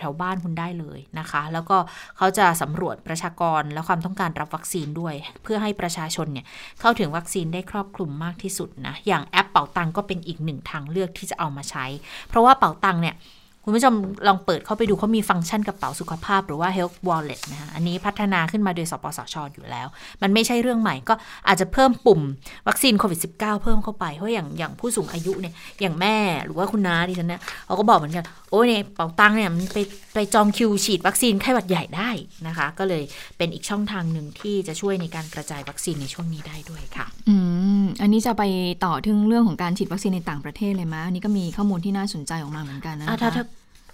[0.00, 1.76] แถวๆบ้านคุณได้เลยนะคะ แล้วก็
[2.16, 6.46] เขาจะสำรวจประชากรและความต้องการรับวัคซีนด้วย เพื่อให้ประชาชนเนี่ย
[6.80, 11.86] เข้าถึงวัคซีนได้ครอบคลุมมากที่สุดนะอย่างแอปเป๋าตังก็เป็นอีกหนึ่งทางเลือกที่จะเอามาใช้
[12.28, 13.14] เพราะว่าเป๋าตังเนี่ย
[13.64, 13.94] คุณผู้ชม
[14.28, 19.86] ลองเปิดเข้าไปดูเขามีฟังก์ชันกระเป๋าสุขภาพหรือว่า health wallet นะคะอันนี้พัฒนาขึ้นมาโดยสปสชออยู่แล้ว
[20.22, 21.14] มันไม่ใช่เรื่องใหม่ก็
[21.48, 22.20] อาจจะเพิ่มปุ่ม
[22.68, 29.78] วัคซีนโควิด -19 เพิ่มเข้าไป เพราะอย่างอย่างผู้สูงอายุเนี่ยอย่างแม่หรือว่าคุณน้าดิฉันเนี่ยเขาก็บอกเหมือนกันโอ้ยเนี่ยเป๋าตังเนี่ยมันไป
[30.14, 32.10] ไปจองคิวฉีดวัคซีนไข้หวัดใหญ่ได้
[32.46, 33.02] นะคะ ก็เลย
[33.38, 37.36] เป็นอีกช่องทางหนึ่งที่จะช่วยในการกระจายวัคซีนในช่วงนี้ได้ด้วยค่ะ อื
[37.82, 38.42] มอันนี้จะไป
[38.84, 43.46] ต่อถึงเรื่องของการฉีดวัคซีนในต่างประเทศเลยไหมอันนี้ก็มีข้อมูลที่น่าสนใจออกมาเหมือนกันนะคะ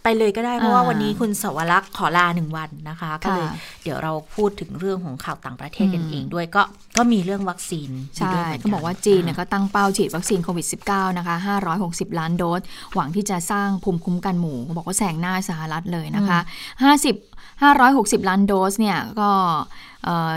[0.03, 3.47] ไปเลยก็ได้เพราะว่าวันนี้คุณสวรักษ์ขอลาหนึ่งวันนะคะก็เลย
[3.83, 6.63] เดี๋ยวเราพูดถึงเรื่องของข่าวต่างประเทศกันเองด้วยก็
[6.97, 11.37] ก็มีเรื่องวัคซีนใช่ก็บอกว่าจีนเนี่ยก็ตั้งเป้าฉีดวัคซีนโควิด -19 นะคะ
[11.79, 12.63] 560 ล้านโดส
[12.95, 16.39] หวังที่จะสร้างภูมิคุ้มกันหมู่บอกว่าแซงหน้าสหรัฐเลยนะคะ
[16.83, 17.17] 50
[17.63, 19.31] 560 ล้านโดสเนี่ยก็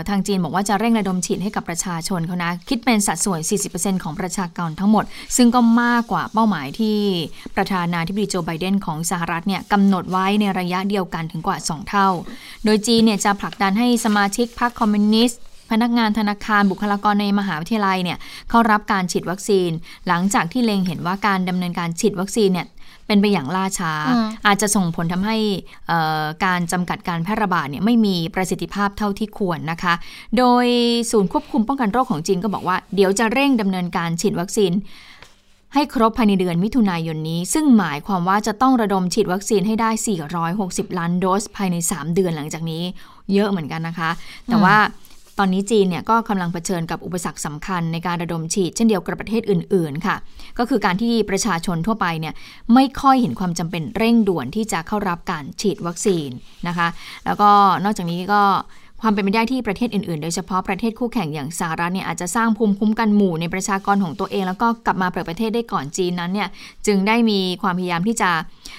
[0.08, 3.40] ทางจีนบอกว่าจะเร่งระดมฉีดให้กับประชาชนเขานะ คิดเป็นสัดส่วน
[3.72, 5.04] 40%ของประชากรทั้งหมด
[5.36, 6.98] ซึ่งก็มากกว่าเป้าหมายที่
[7.56, 12.08] ประธานาธิบดีโจไบเดนของสหรัฐเนี่ยกำหนดไว้ในระยะเดียวกันถึงกว่า 2 เท่า
[12.64, 15.40] โดยจีนเนี่ยจะผลักดันให้สมาชิกพรรคคอมมิวนิสต์
[15.72, 18.18] พนักงานธนาคารบุคลากรในมหาวิทยาลัยเนี่ย
[18.50, 19.70] เข้ารับการฉีดวัคซีน
[20.08, 22.66] หลังจากที่เล็งเห็นว่าการดำเนินการฉีดวัคซีนเนี่ย
[23.06, 23.92] เป็นไปอย่างล่าช้า
[24.46, 25.36] อาจจะส่งผลทำให้
[26.44, 29.94] การจำกัดการแพร่ระบาดเนี่ยไม่มีประสิทธิภาพเท่าที่ควรนะคะ
[30.38, 30.66] โดย
[31.10, 34.72] ศูนย์ควบคุมป้องกันโรคของจีนก็บอกว่าเดี๋ยวจะเร่งดำเนินการฉีดวัคซีน
[35.74, 39.90] ให้ครบภายในเดือนมิถุนายนนี้ ซึ่งหมายความว่าจะต้องระดมฉีดวัคซีนให้ได้
[40.44, 42.82] 460 ล้านโดสภายใน 3 เดือนหลังจากนี้
[43.32, 44.10] เยอะเหมือนกันนะคะ
[44.48, 44.76] แต่ว่า
[45.38, 50.16] ตอนนี้จีนเนี่ยก็กำลังเผชิญกับอุปสรรคสำคัญในการระดมฉีด เช่นเดียวกับประเทศอื่น ๆ ค่ะ
[50.58, 52.34] ก็คือการที่ประชาชนทั่วไปเนี่ย
[52.74, 56.28] ไม่ค่อยเห็นความจำเป็นเร่งด่วนที่จะเข้ารับการฉีดวัคซีน
[56.68, 56.88] นะคะ
[57.24, 57.50] แล้วก็
[57.84, 58.42] นอกจากนี้ก็
[59.04, 66.48] ความเป็นไปได้ที่ประเทศอื่นๆ โดยเฉพาะประเทศคู่แข่งอย่างสหรัฐเนี่ยอาจจะสร้างภูมิคุ้มกันหมู่ในประชากรของตัวเอง แล้วก็กลับมาเปิดประเทศได้ก่อนจีนนั้นเนี่ย
[66.86, 68.30] จึงได้มีความพยายามที่จะ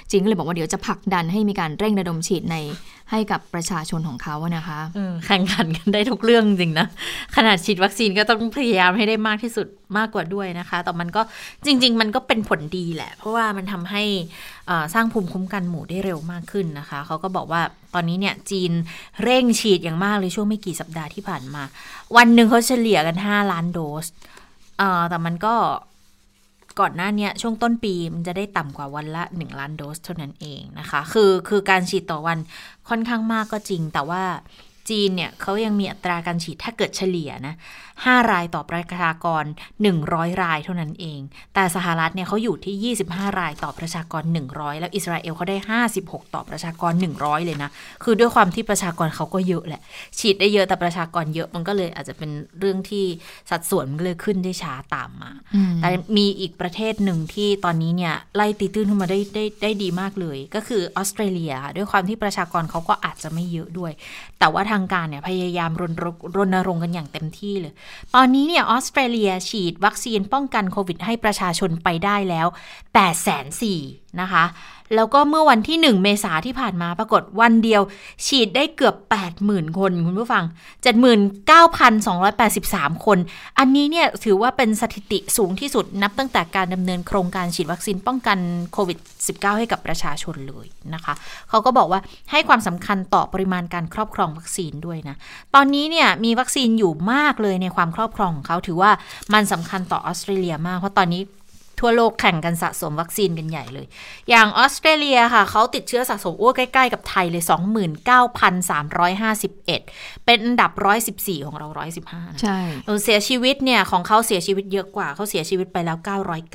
[0.10, 2.56] จีนก็เลยบอกว่าเดี๋ยวจะผลักดันให้มีการเร่งระดมฉีดใน
[3.14, 4.80] ให้กับประชาชนของเขาอะนะคะ
[5.26, 6.88] แข่งขันกันได้ทุกเรื่องจริงนะ
[7.36, 11.22] ขนาดฉีดวัคซีนก็ต้องพยายามให้ได้มากที่สุดมากกว่าด้วยนะคะ แต่มันก็
[11.66, 14.04] จริง ๆ มันก็เป็นผลดีแหละ เพราะว่ามันทำให้
[14.94, 17.62] สร้างภูมิคุ้มกันหมู่ได้เร็วมากขึ้นนะคะ เขาก็บอกว่า
[17.94, 18.72] ตอนนี้เนี่ยจีน
[19.24, 21.64] เร่งฉีดอย่างมากเลยช่วงไม่กี่สัปดาห์ที่ผ่านมา
[22.18, 24.06] วันหนึ่งเขาเฉลี่ยกัน 5 ล้านโดส
[25.10, 25.56] แต่มันก็
[26.80, 32.38] ก่อนหน้านี้ช่วงต้นปีมันจะได้ต่ำกว่าวันละ 1 ล้านโดสเท่านั้นเองนะคะ คือคือการฉีดต่อวัน
[32.90, 34.24] ค่อนข้างมากก็จริง แต่ว่า
[34.90, 37.56] จีนเนี่ยเขายังมีอัตราการฉีดถ้าเกิดเฉลี่ยนะ
[38.02, 39.44] 5 รายต่อประชากร
[39.94, 41.20] 100 รายเท่านั้นเอง
[41.54, 45.58] แต่สหรัฐเนี่ยเขาอยู่ที่ 25 รายต่อประชากร 100 แล้วอิสราเอลเขาได้
[45.96, 47.70] 56 ต่อประชากร 100 เลยนะ
[48.04, 49.82] คือด้วยความที่ประชากรเขาก็เยอะแหละ
[50.20, 52.30] ฉีดได้เยอะแต่ประชากรเยอะมันก็เลยอาจจะเป็น
[52.60, 53.06] เรื่องที่
[53.50, 55.32] สัดส่วนมันเลยขึ้นได้ช้าตามมา
[55.82, 63.92] แต่มีอีกประเทศหนึ่งที่ตอนนี้เนี่ยไล่ตีตื้นขึ้นมาได้ได้ได้ดีมากเลย ก็คือออสเตรเลีย ด้วยความที่ประชากรเขาก็อาจจะไม่เยอะด้วย
[64.40, 65.94] แต่ว่าทางการเนี่ยพยายามรณ
[66.36, 67.74] รณรงค์กันอย่างเต็มที่เลย
[68.16, 72.48] ตอนนี้เนี่ยออสเตรเลียฉีดวัคซีนป้องกันโควิดให้ประชาชนไปได้แล้ว
[72.94, 74.44] 8 4 0 0 0นะคะ
[74.96, 77.82] แล้วก็เมื่อวันที่ 1 เมษาที่ผ่านมาปรากฏวันเดียว
[78.26, 78.96] ฉีดได้เกือบ
[79.38, 80.44] 80,000 คนคุณผู้ฟัง
[81.94, 83.18] 79,283 คน
[83.60, 88.38] อันนี้เนี่ยถือว่าเป็นสถิติสูงที่สุดนับตั้งแต่การดำเนินโครงการฉีดวัคซีนป้องกัน
[88.74, 91.14] โควิด -19 ให้กับประชาชนเลยนะคะ
[91.50, 92.00] เขาก็บอกว่า
[92.32, 95.16] ให้ความสำคัญต่อปริมาณการครอบครองวัคซีนด้วยนะ
[95.56, 98.92] ตอนนี้เนี่ยมีวัคซีนอยู่มากเลยในความครอบครองของเขาถือว่า
[99.34, 101.22] มันสำคัญต่อออสเตรเลียมากเพราะตอนนี้
[101.84, 103.86] ทั่วโลกแข่งกันสะสมวัคซีนกันใหญ่เลย
[104.30, 107.44] อย่างออสเตรเลียค่ะเขาติดเชื้อสะสมอ้วใกล้ ๆ กับไทยเลย
[109.44, 110.72] 29,351 เป็นอันดับ
[111.10, 111.68] 114 ของเรา
[112.06, 112.58] 115 ใช่
[113.04, 115.98] เสียชีวิตเนี่ยของเขาเสียชีวิตเยอะกว่าเขาเสียชีวิตไปแล้ว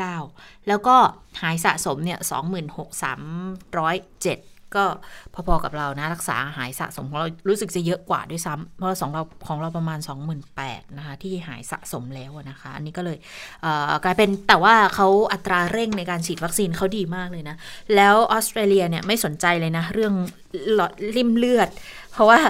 [0.05, 0.97] 909 แล้วก็
[1.41, 4.85] หายสะสมเนี่ย 26,307 ก็
[5.35, 9.99] พอๆกับเรานะ รักษาหายสะสมของเรารู้สึกจะเยอะกว่าด้วยซ้ำเพราะสองเราของเราประมาณ
[10.49, 13.19] 28,000นะคะที่หายสะสมแล้วนะคะ อันนี้ก็เลย
[14.05, 17.57] กลายเป็นแต่ว่าเขาอัตราเร่งในการฉีดวัคซีนเขาดีมากเลยนะ
[17.95, 20.15] แล้วออสเตรเลียเนี่ยไม่สนใจเลยนะ เรื่อง
[20.73, 21.69] หลอดริมเลือด
[22.13, 22.41] เพราะว่า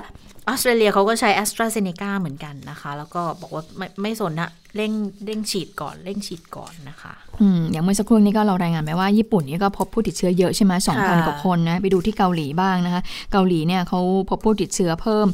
[0.48, 4.92] ออสเตรเลียเขาก็ใช้แอสตราเซเนกาเหมือนกันนะคะ แล้วก็บอกว่าไม่ไม่สนนะเร่ง
[5.26, 13.02] เร่งฉีดก่อนเร่งฉีดก่อนนะคะอืมอย่างเมื่อสักครู่นี้ก็เรารายงานไปว่าญี่ปุ่นนี่ก็พบผู้ติดเชื้อเยอะใช่ไหมสองพันกว่าคนนะไปดูที่เกาหลีบ้างนะคะ
[13.33, 14.00] เกาหลีเนี่ยเขา
[14.31, 15.26] พบผู้ติดเชื้อเพิ่ม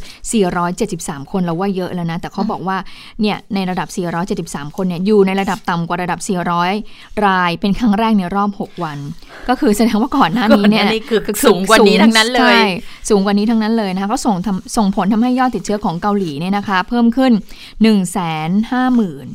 [0.62, 2.76] 473 คนเราว่าเยอะแล้วนะแต่เขาบอกว่า
[3.20, 3.88] เนี่ยในระดับ
[4.36, 6.20] 473 คนเนี่ยอยู่ในระดับต่ำกว่าระดับ
[6.72, 8.98] 400 รายเป็นครั้งแรกในรอบ 6 วัน
[9.48, 12.68] ก็คือแสดงว่าก่อนหน้านี้เนี่ยคือสูงกว่านี้ทั้งนั้นเลย
[13.08, 14.36] สูงกว่านี้ทั้งนั้นเลยนะคะก็ส่ง
[14.76, 17.32] ส่งผลทำให้ยอดติดเชื้อของเกาหลีเนี่ยนะคะ เพิ่มขึ้น
[17.82, 19.33] 1 5 0 0 0 0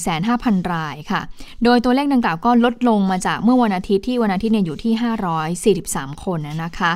[0.00, 1.20] 15,000 รายค่ะ
[1.64, 4.92] โดยตัวเลขดังกล่าวก็ลดลงมาจากเมื่อวันอาทิตย์ที่วันอาทิตย์เนี่ยอยู่ที่
[6.12, 6.92] 543 คนนะคะ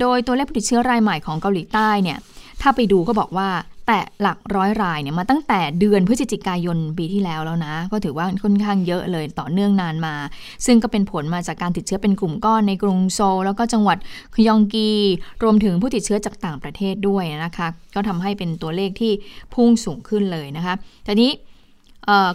[0.00, 2.18] โดยตัวเลขผู้ติดเชื้อรายใหม่ของเกาหลีใต้เนี่ย
[2.62, 3.48] ถ้าไปดูก็บอกว่า
[3.86, 10.14] แต่หลักร้อยรายเนี่ยมาตั้งแต่เดือนพฤศจิกายนปีที่แล้วแล้วนะ ก็ถือว่าค่อนข้างเยอะเลยต่อเนื่องนานมา
[10.66, 13.98] ซึ่งก็เป็นผลมาจากการติดเชื้อเป็นกลุ่มก้อนในกรุงโซลแล้วก็จังหวัด
[14.34, 14.90] คยองกี
[15.42, 19.12] รวมถึงผู้ติดเชื้อจากต่างประเทศด้วยนะคะ ก็ทำให้เป็นตัวเลขที่
[19.54, 20.74] พุ่งสูงขึ้นเลยนะคะ
[21.06, 21.30] ทีนี้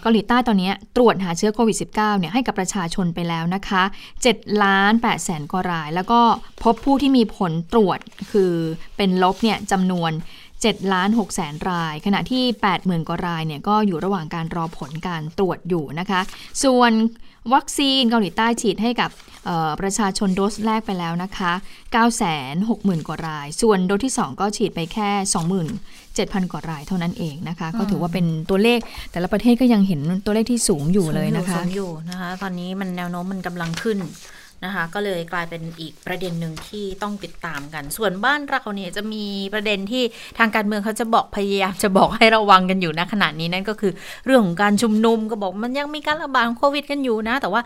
[0.01, 3.83] เกาหลีใต้ตอนนี้ตรวจหาเชื้อโควิด -19 เนี่ยให้กับประชาชนไปแล้วนะคะ
[4.23, 6.21] 7ล้าน8แสนกว่าราย แล้วก็
[6.63, 7.99] พบผู้ที่มีผลตรวจ
[8.31, 8.53] คือ
[8.97, 10.11] เป็นลบเนี่ยจำนวน
[10.53, 12.43] 7ล้าน6แสนราย ขณะที่
[12.79, 16.21] 80,000 กว่ารายเนี่ยก็อยู่ระหว่างการรอผลการตรวจอยู่นะคะ
[16.63, 16.91] ส่วน
[17.53, 19.11] วัคซีนเกาหลีใต้ฉีดให้กับ
[19.81, 21.51] ประชาชนโดสแรกไปแล้วนะคะ
[22.29, 25.09] 960,000 กว่าราย ส่วนโดสที่ 2 ก็ฉีดไปแค่
[26.15, 28.79] 27,000 กว่ารายเท่านั้นเองนะคะ ก็ถือว่าเป็นตัวเลข
[29.11, 33.99] แต่ละประเทศก็ยังเห็นตัวเลขที่สูงอยู่เลยนะคะ สูงอยู่นะคะ ตอนนี้มันแนวโน้มมันกำลังขึ้น
[34.65, 40.03] นะคะก็เลยกลายเป็นอีกประเด็นหนึ่งที่ต้องติดตามกัน ส่วนบ้านเราเนี่ยจะมีประเด็นที่
[40.37, 43.91] ทางการเมืองเขาจะบอกพยายามจะบอกให้ระวังกันอยู่นะขณะนี้นั่นก็คือ
[44.25, 47.61] เรื่องของการชุมนุมก็บอกมันยังมีการระบาดของโควิดกันอยู่นะ แต่ว่า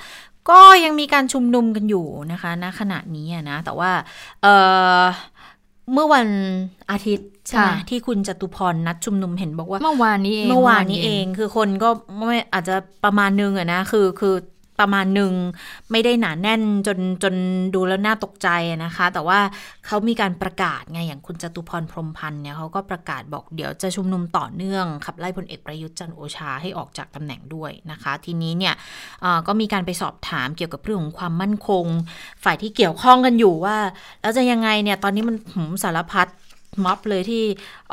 [0.49, 3.91] ก็ยังมีการชุมนุมกันอยู่นะคะณขณะนี้นะแต่ว่า
[4.41, 6.27] เเมื่อวัน
[6.91, 14.35] อาทิตย์ ใช่ไหมที่คุณจตุพรนัดชุมนุมเห็นบอกว่า เมื่อวานนี้เองเมื่อวานนี้เอง คือคนก็ไม่อาจจะประมาณนึงอะนะคือคือ
[14.81, 15.33] ประมาณหนึ่ง
[15.91, 17.35] ไม่ได้หนาแน่นจนจน
[17.75, 18.49] ดูแล้วน่าตกใจ
[18.85, 19.39] นะคะ แต่ว่า
[19.85, 28.73] เขามีการประกาศไงอย่างคุณจตุพรพรมพันธ์เนี่ยเขาก็ประกาศบอกเดี๋ยวจะชุมนุมต่อเนื่องขับไล่พลเอกประยุทธ์จันโอชาให้ออกจากตำแหน่งด้วยนะคะ ทีนี้เนี่ย
[29.47, 31.85] ก็มีการไปสอบถามเกี่ยวกับเรื่องของความมั่นคง
[32.43, 33.77] ฝ่ายที่เกี่ยวข้องกันอยู่ว่า
[34.21, 36.27] แล้วจะยังไงเนี่ยตอนนี้มันหืมสารพัด
[36.85, 37.43] ม็อบเลยที่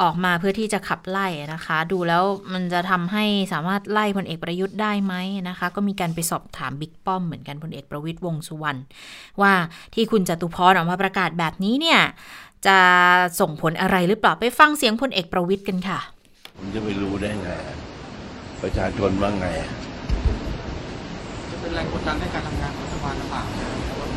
[0.00, 5.14] ออกมาเพื่อที่จะขับไล่นะคะ ดูแล้วมันจะทำให้สามารถไล่พลเอกประยุทธ์ได้ไหม
[5.48, 8.80] นะคะ ก็มีการไปสอบถามบิ๊กป้อมเหมือนกันพลเอกประวิตยวงสุวรรณ
[9.42, 9.52] ว่า
[9.94, 12.00] ที่คุณจตุพรออกมาประกาศแบบนี้เนี่ย
[12.66, 12.78] จะ
[13.40, 15.98] ส่งผลอะไรหรือเปล่าไปฟังเสียงพลเอกประวิตยกันค่ะ
[16.56, 17.48] ผมจะไปรู้ได้ไง
[18.62, 19.46] ประชาชนว่าไง
[21.50, 23.42] จะเป็นแรงกดดันในการทำงานของรัฐบาลหรือเปล่า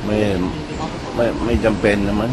[0.05, 0.17] ไม่
[1.15, 2.31] ไม่ไม่จำเป็นนะมั้ง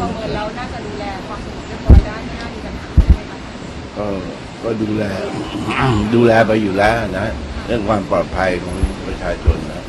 [0.00, 3.38] ประเมินแล้วน่าจะดูแลความสงบเรียบร้อยได้ไม่น่ามีปัญหาใช่ไหมคะ
[3.96, 4.06] ก็
[4.62, 5.04] ก็ดูแล
[6.14, 7.26] ดูแลไปอยู่แล้วนะ
[7.66, 9.82] เรื่องความปลอดภัยของประชาชนนะ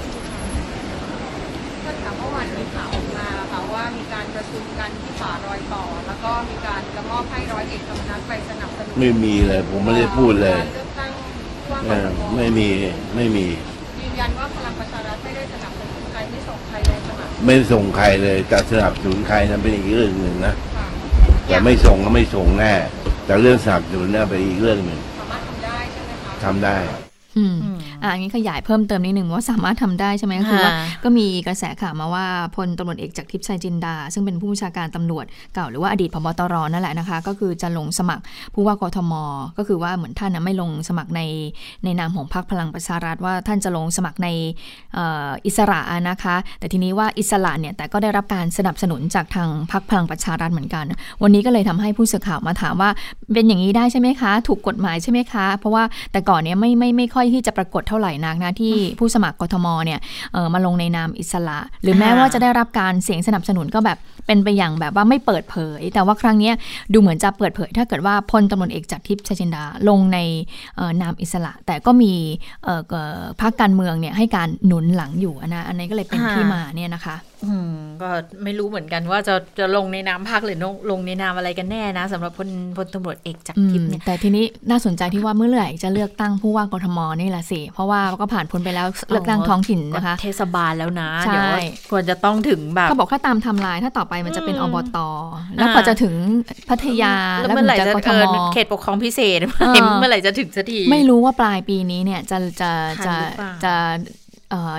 [1.84, 11.10] ท่านคะเมื่อวานมีข่าวออกมาค่ะว่ามีการประชุมกันที่ป่ารอยต่อ แล้วก็มีการจะมอบให้ร้อยเอกธรรมนัฐไปสนับสนุนไม่มีเลย ผมไม่ได้พูดเลยการเลือกตั้ง
[11.68, 12.70] ผู้ว่าเอกอทมไม่มี
[13.16, 13.48] ไม่มี
[14.00, 15.31] ยืนยันว่าพลังประชารัฐไม่
[17.46, 20.88] ไม่ส่งใครเลยจะสนับสนุนใครนั้นเป็นอีกเรื่องหนึ่งนะค่ะ
[21.48, 22.74] แต่ไม่ส่งก็ไม่ส่งแน่
[23.26, 25.42] แต่เรื่องสนับสนุนน่ะเป็นอีกเรื่องหนึ่งสามารถ
[26.44, 26.76] ทำได้
[28.02, 39.14] ใช่ไหมคะทำได้อืมอืมอ่าอันนี้ขยายเพิ่มเติมนิดหนึ่งว่าสามารถทำได้ใช่ไหมก็คือว่าค่ะก็มีกระแสข่าวมาว่าพลตำรวจเอกจากทิพย์ชัยจินดา ซึ่งเป็นผู้บัญชาการตำรวจเก่าหรือว่าอดีตพบตรนั่นแหละนะคะ ก็คือจะลงสมัครผู้ว่ากทม
[39.58, 41.22] ก็คือว่าเหมือนท่านนะไม่ลงสมัครใน
[41.84, 44.28] ในนามของพรรคพลังประชารัฐว่าท่านจะลงสมัครใน
[44.94, 50.86] เอ่ออิสระนะคะ แต่ทีนี้ว่าอิสระเนี่ยแต่ก็ได้รับการสนับสนุนจากทางพรรคพลังประชารัฐเหมือนกัน
[51.24, 52.90] วันนี้ก็เลยทำให้ผู้สื่อข่าวมาถามว่า
[53.34, 60.00] เป็นอย่างนี้ได้ใช่ไหมคะ ถูกกฎหมายใช่ไหมคะ เพราะว่าแต่ก่อนเนี่ยไม่ไม่ไม่ค่อยที่จะปรากฏเท่าไหร่นักนะที่ผู้สมัครกทมเนี่ย
[60.34, 66.56] เออมาลงในนามอิสระ หรือแม้อ่าว่าจะได้รับการเสียงสนับสนุนก็แบบเป็นไปอย่างแบบว่าไม่เปิดเผย แต่ว่าครั้งเนี้ย
[66.94, 70.20] ดูเหมือนจะเปิดเผย ถ้าเกิดว่าพลตำรวจเอกจากทิพย์ชัยจินดาลงใน
[70.76, 72.14] เอ่อนามอิสระ แต่ก็มี
[72.64, 77.31] เอ่อเอ่อพรรคการเมืองเนี่ยให้การหนุนหลังอยู่นะอันนี้ก็เลยเป็นที่มาเนี่ยนะคะอืม
[78.02, 78.10] ก็
[78.44, 91.44] ไม่รู้เหมือนกันว่าจะจะลงในนามพักหรือลงลงในนามอะไรกันแน่นะสำหรับพลพลตำรวจเอกจากอืมทิพย์เนี่ยแต่ทีนี้น่าสนใจที่ว่าเมื่อไหร่จะเลือกตั้งผู้ว่ากทมนี่แหละสิ เพราะว่าก็ผ่านพ้นไปแล้วเลือกตั้งท้องถิ่นนะคะ เทศบาลแล้วนะใช่เดี๋ย
[91.88, 94.98] วควรจะต้องถึงแบบเขาบอกถ้าตามไทำลายถ้าต่อไปมันจะเป็นอือมบต
[95.58, 96.14] แล้วพอจะถึง
[96.70, 103.94] พัทยาแล้วแล้วเมื่อไหร่ถึงจะจะกทเออมเขตปกครองพิเศษเออเมื่อไหร่จะถึงสักทีไม่รู้ว่าปลายปีนี้เนี่ยจะจะทันจะหรือเปล่าจะเอ่อ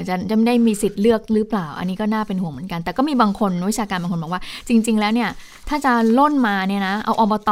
[0.09, 5.31] จะจะไม่ได้มีสิทธิ์เลือกหรือเปล่า อันนี้ก็น่าเป็นห่วงเหมือนกัน แต่ก็มีบางคนวิชาการบางคนบอกว่า จริง ๆ แล้วเนี่ย
[5.69, 7.51] ถ้าจะล่นมาเนี่ยนะเอาอบต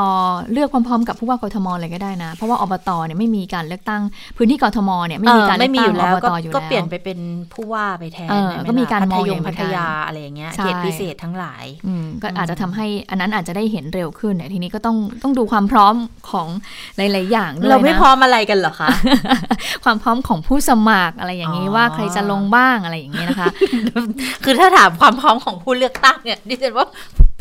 [0.52, 4.02] เลือกพร้อมๆ กับผู้ว่ากทมเลยก็ได้นะ เพราะว่าอบตเนี่ยไม่มีการเลือกตั้ง
[4.36, 7.18] พื้นที่กทมเนี่ยไม่มีการเออเลืไม่อกมีตั้องยู่แล้วอบก็ตอยู่แล้วก็เปลี่ยนไปเป็น
[7.52, 15.94] ผู้ว่าไปแทนเออใช่ไหก็มีการพัมองทอยย่างงพัทยาเหมือนกันอะไรอย่างเงี้ยใช่เขตพิเศษทั้งหลายอืมก็อืมอาจจะทำให้อันนั้นอาจจะได้เห็นเร็วขึ้นแต่ทีนี้ก็ต้องต้องดูความพร้อม
[16.30, 16.48] ของ
[16.96, 18.88] หลาย ๆ อย่างด้วยเราไม่นะพร้อมอะไรกันเหรอคะ
[19.84, 23.46] ความพร้อมของผู้สมัครอะไรอย่างนี้อ๋อว่าใครจะลงบ้างอะไรอย่างนี้นะคะ
[24.44, 26.86] คือถ้าถามความพร้อมของผู้เลือกตั้งเนี่ยดิฉันว่า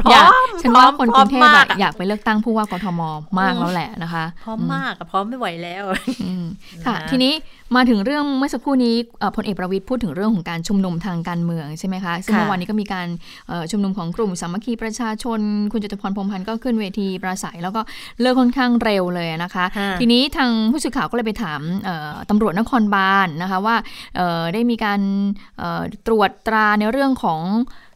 [0.02, 3.02] พร้อยาอกมฉันว่าคนกรุงเทพพร้อมอะมากอะอยากไปเลือกตั้งผู้ว่ากทม
[3.40, 5.84] มากแล้วแหละนะคะ พร้อมมากอะพร้อมไม่ไหวแล้ว
[6.24, 6.46] อืม
[6.86, 7.34] ค่ะนะทีนี้
[7.76, 13.08] มาถึงเรื่องเมื่อสักครู่นี้เอ่อพลเอกประวิตยพูดถึงเรื่องของการชุมนุมทางการเมืองใช่ไหมคะซึ่งค่ะเมื่อวานนี้ก็มีการ
[13.48, 15.40] เอ่อชุมนุมของกลุ่มสามัคคีประชาชน
[15.72, 17.82] คุณจตุพรพรหมพันธ์ก็ขึ้นเวทีปราศัย แล้วก็
[18.22, 23.76] เลิกค่อนข้างเร็วเลยนะคะค่ะทีนี้ทางผู้สื่อข่าวก็เลยไปถามเอ่อตำรวจนครบาลนะคะว่า
[24.16, 25.02] เอ่อได้มีการ
[25.58, 27.89] เอ่อตรวจตราในเรื่องของเออ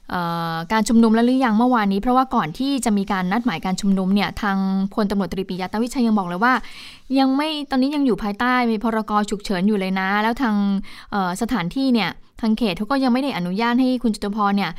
[0.71, 4.57] การชุมนุมแล้วหรือยังเมื่อวานนี้ เพราะว่าก่อนที่จะมีการนัดหมายการชุมนุมเนี่ยทาง
[4.93, 6.53] พลตำรวจตรีปิยะตาวิชัยยังบอกเลยว่า
[7.19, 10.55] ยังไม่ตอนนี้ยังอยู่ภายใต้มีพรกฉุกเฉินอยู่เลยนะ แล้วทาง
[11.41, 12.09] สถานที่เนี่ย
[12.41, 14.71] ทางเขตเขาก็ยังไม่ได้อนุญาตให้คุณจตุพรเนี่ย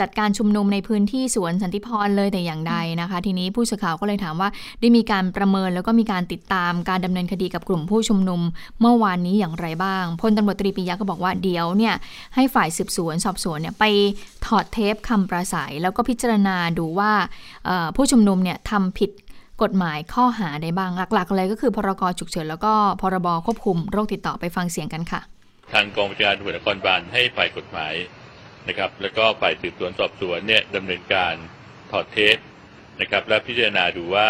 [0.00, 4.48] จัดการชุมนุมในพื้นที่สวนสันติพรเลยแต่อย่างใดนะคะ ทีนี้ผู้สื่อข่าวก็เลยถามว่า
[4.80, 8.40] ได้มีการประเมินแล้วก็มีการติดตามการดำเนินคดีกับกลุ่มผู้ชุมนุม
[8.80, 11.94] เมื่อวานนี้อย่างไรบ้างพลตำรวจตรีปิยะก็บอกว่าเดี๋ยวเนี่ย
[12.34, 13.84] ให้ฝ่ายสืบสวนสอบสวนเนี่ยไป
[14.46, 17.12] ถอดเทปคำปราศัย แล้วก็พิจารณาดูว่า
[17.96, 19.10] ผู้ชุมนุมเนี่ยทำผิด
[19.62, 25.20] กฎหมายข้อหาใดบ้างหลักๆเลยก็คือพรกฉุกเฉินแล้วก็พรบควบคุมโรคติดต่อไปฟังเสียงกันค่ะ
[25.72, 27.94] ทางกองบัญชาการตำรวจนครบาลให้ฝ่ายกฎหมาย
[28.68, 31.34] นะครับ แล้วก็ฝ่ายสืบสวนสอบสวนเนี่ยดำเนินการ
[31.90, 32.36] ถอดเทป
[33.00, 34.28] นะครับ และพิจารณาดูว่า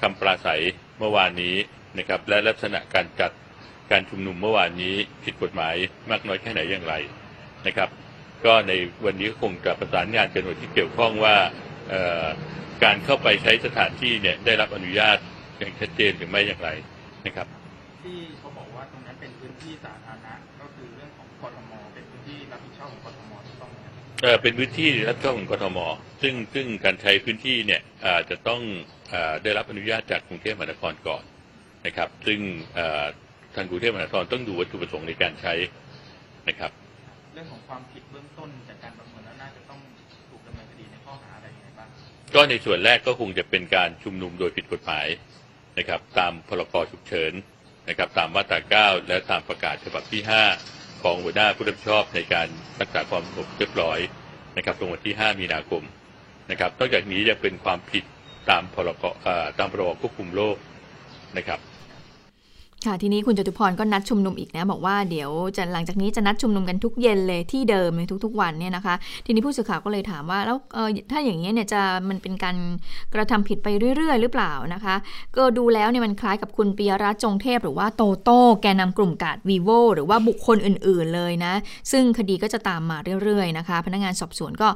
[0.00, 0.62] คำปราศัย
[0.98, 1.56] เมื่อวานนี้
[1.98, 3.32] นะครับ และลักษณะการจัด
[3.90, 5.74] การชุมนุมเมื่อวานนี้ผิดกฎหมาย
[6.10, 6.94] มากน้อยแค่ไหนอย่างไร
[7.66, 7.88] นะครับ
[8.44, 8.72] ก็ใน
[9.04, 11.36] วันนี้คงจะประสานงานกันหน่วยที่เกี่ยวข้องว่า
[12.84, 15.18] การเข้าไปใช้สถานที่เนี่ยได้รับอนุญาต
[15.58, 16.70] อย่างชัดเจนหรือไม่อย่างไร
[17.26, 17.46] นะครับ
[18.02, 19.94] ที่เขาบอกว่าตรงนั้นเป็นพื้นที่สา
[24.22, 25.78] เอ่อเป็นพื้นที่รับผิดชอบของกทม
[26.22, 28.60] ซึ่งซึ่งการใช้พื้นที่เนี่ยอาจจะต้อง
[29.10, 31.22] เออได้รับอนุญาตจากกรุงเทพมหานครก่อน
[31.86, 32.40] นะครับ ซึ่ง
[32.74, 33.04] เอ่อ
[33.54, 35.54] ทางกรุงเทพมหานครต้องดูวัตถุประสงค์ในการใช้
[36.48, 36.70] นะครับ
[37.34, 39.78] เรื่องของความผิดเบื้องต้นจากการประเมินแล้วน่าจะต้อง
[40.30, 41.88] ถูกดำเนินคดีในข้อหาอะไรยังไงบ้าง
[42.34, 45.06] ก็ในส่วนแรกก็คงจะเป็นการชุมนุมโดยผิดกฎหมาย
[45.78, 47.32] นะครับ ตามพรกฉุกเฉิน
[47.88, 52.48] นะครับ ตามมาตรา 9 และตามประกาศฉบับที่ 5 ของหัวหน้าผู้รับผิดชอบในการ
[52.80, 53.98] รักษาความสงบเรียบร้อย
[54.56, 55.82] นะครับลงวันที่ 5 มีนาคม
[56.50, 58.04] นะครับนอกจากนี้ยังเป็นความผิด
[58.50, 59.02] ตามพรบ
[59.58, 60.56] ตามพรบควบคุมโรค
[61.36, 61.60] นะครับ
[62.86, 68.94] ค่ะทีนี้คุณจตุพรก็นัดชุมนุมอีกนะบอกว่าเดี๋ยวจะหลังจากนี้จะนัดชุมนุมกันทุกเย็นเลยที่เดิมในทุก ๆ วันเนี่ยนะคะ
[69.26, 70.56] ทีนี้ผู้สื่อข่าวก็เลยถามว่าแล้ว
[71.10, 72.56] ถ้าอย่างนี้เนี่ยจะมันเป็นการ
[73.14, 74.94] กระทำผิดไปเรื่อย ๆ หรือเปล่านะคะ
[75.36, 81.52] ก็ดูแล้วเนี่ยมันคล้ายกับคุณปิยรัตจงเทพ หรือว่าโตโต้แกนนำกลุ่มกาดวีโวหรือว่าบุคคลอื่น ๆเลยนะ
[81.92, 84.68] ซึ่งคดีก็จะตามมาเรื่อยๆนะคะ พนักงานสอบสวนก็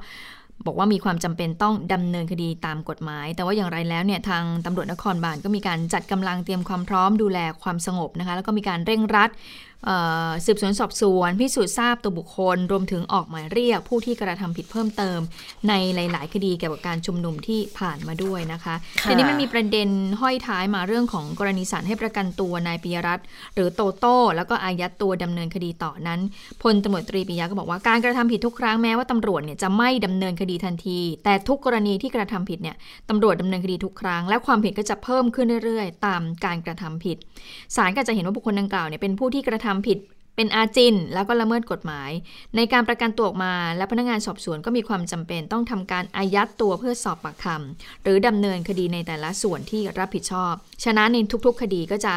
[0.66, 9.30] บอกว่ามีความจำเป็นต้องดำเนินคดีตามกฎหมาย แต่ว่าอย่างไรแล้วเนี่ยทางตำรวจนครบาลก็มีการจัดกำลังเตรียมความพร้อมดูแลความสงบนะคะแล้วก็มีการเร่งรัด
[10.44, 15.20] สืบสวนสอบสวน พิสูจน์ทราบตัวบุคคล รวมถึงออกหมายเรียก ผู้ที่กระทำผิดเพิ่มเติม
[15.68, 19.88] ในหลาย ๆ คดีเกี่ยวกับการชุมนุมที่ผ่านมาด้วยนะคะค่ะทีนี้มันมีประเด็น
[20.20, 26.20] ห้อยท้ายมาเรื่องของกรณีศาลให้ประกันตัวนายปิยรัตน์หรือโตโต้แล้วก็อายัดตัวดำเนินคดีต่อนั้น
[26.62, 32.76] พลตำรวจตรีปิยะก็บอกว่าการกระทำผิดทุกครั้งแม้ว่าตำรวจเนี่ยจะไม่ดำเนินคดีทันที แต่ทุกกรณีที่กระทำผิดเนี่ย
[33.10, 37.16] ตำรวจดำเนินคดีทุกครั้ง และความผิดก็จะเพิ่มขึ้นเรื่อย ๆ ตามการกระทำผิด
[37.76, 39.98] ศาลก็จะเห็นว่าบุคคลดังกล่าวเนี่ยเป็นผู้ที่กระททำผิด
[40.36, 42.10] เป็นอาจินแล้วก็ละเมิดกฎหมาย
[42.56, 50.54] ในการประกันตัวออกมา และพนักงานสอบสวนก็มีความจำเป็นต้องทำการอายัดตัวเพื่อสอบปากคำหรือดำเนินคดีในแต่ละส่วนที่รับผิดชอบ
[50.84, 52.14] ฉะนั้นในทุกๆ คดีก็จะ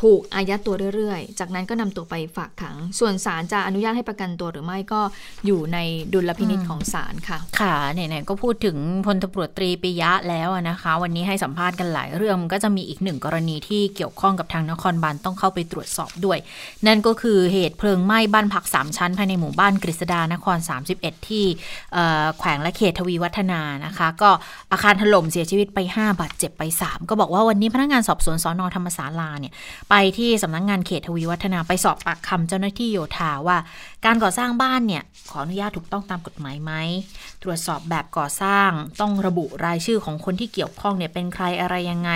[0.00, 5.00] ถูกอายัดตัวเรื่อยๆ จากนั้นก็นำตัวไปฝากขัง ส่วนศาลจะอนุญาตให้ประกันตัวหรือไม่ก็
[5.46, 5.78] อยู่ใน
[6.12, 8.76] ดุลพินิจของศาลค่ะ ค่ะไหนๆก็พูดถึง
[9.06, 16.38] พลตำรวจตรีปิยะแล้วนะคะ วันนี้ให้สัมภาษณ์กันหลายเรื่องก็จะมีอีกหนึ่งกรณีที่เกี่ยวข้องกับทางนครบาลต้องเข้าไปตรวจสอบด้วย
[16.86, 20.58] นั่นก็คือเหตุเพลิงไหม้บ้านพัก 3 ชั้น ภายในหมู่บ้านกฤษดานคร
[20.92, 21.44] 31 ที่
[21.92, 22.04] เอ่
[22.38, 24.30] แขวงและเขตทวีวัฒนานะคะ ก็
[24.72, 29.54] อาคารถล่มเสียชีวิตไป 5 บาดเจ็บไป 3 ก็บอกว่าวันนี้พนักงานสอบสวนสอนอธรรมศาลาเนี่ย
[29.90, 33.58] ไปที่สำนักงานเขตทวีวัฒนาไปสอบปากคำเจ้าหน้าที่โยธาว่า
[34.04, 36.72] การก่อสร้างบ้านเนี่ยขออนุญาตถูกต้องตามกฎหมายไหม
[37.42, 38.70] ตรวจสอบแบบก่อสร้าง
[39.00, 42.10] ต้องระบุรายชื่อของคนที่เกี่ยวข้องเนี่ยเป็นใครอะไรยังไง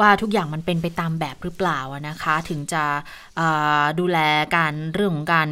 [0.00, 2.82] ว่าทุกอย่างมันเป็นไปตามแบบหรือเปล่านะคะ ถึงจะ
[4.00, 4.18] ดูแล
[4.56, 5.48] การเรื่องของการ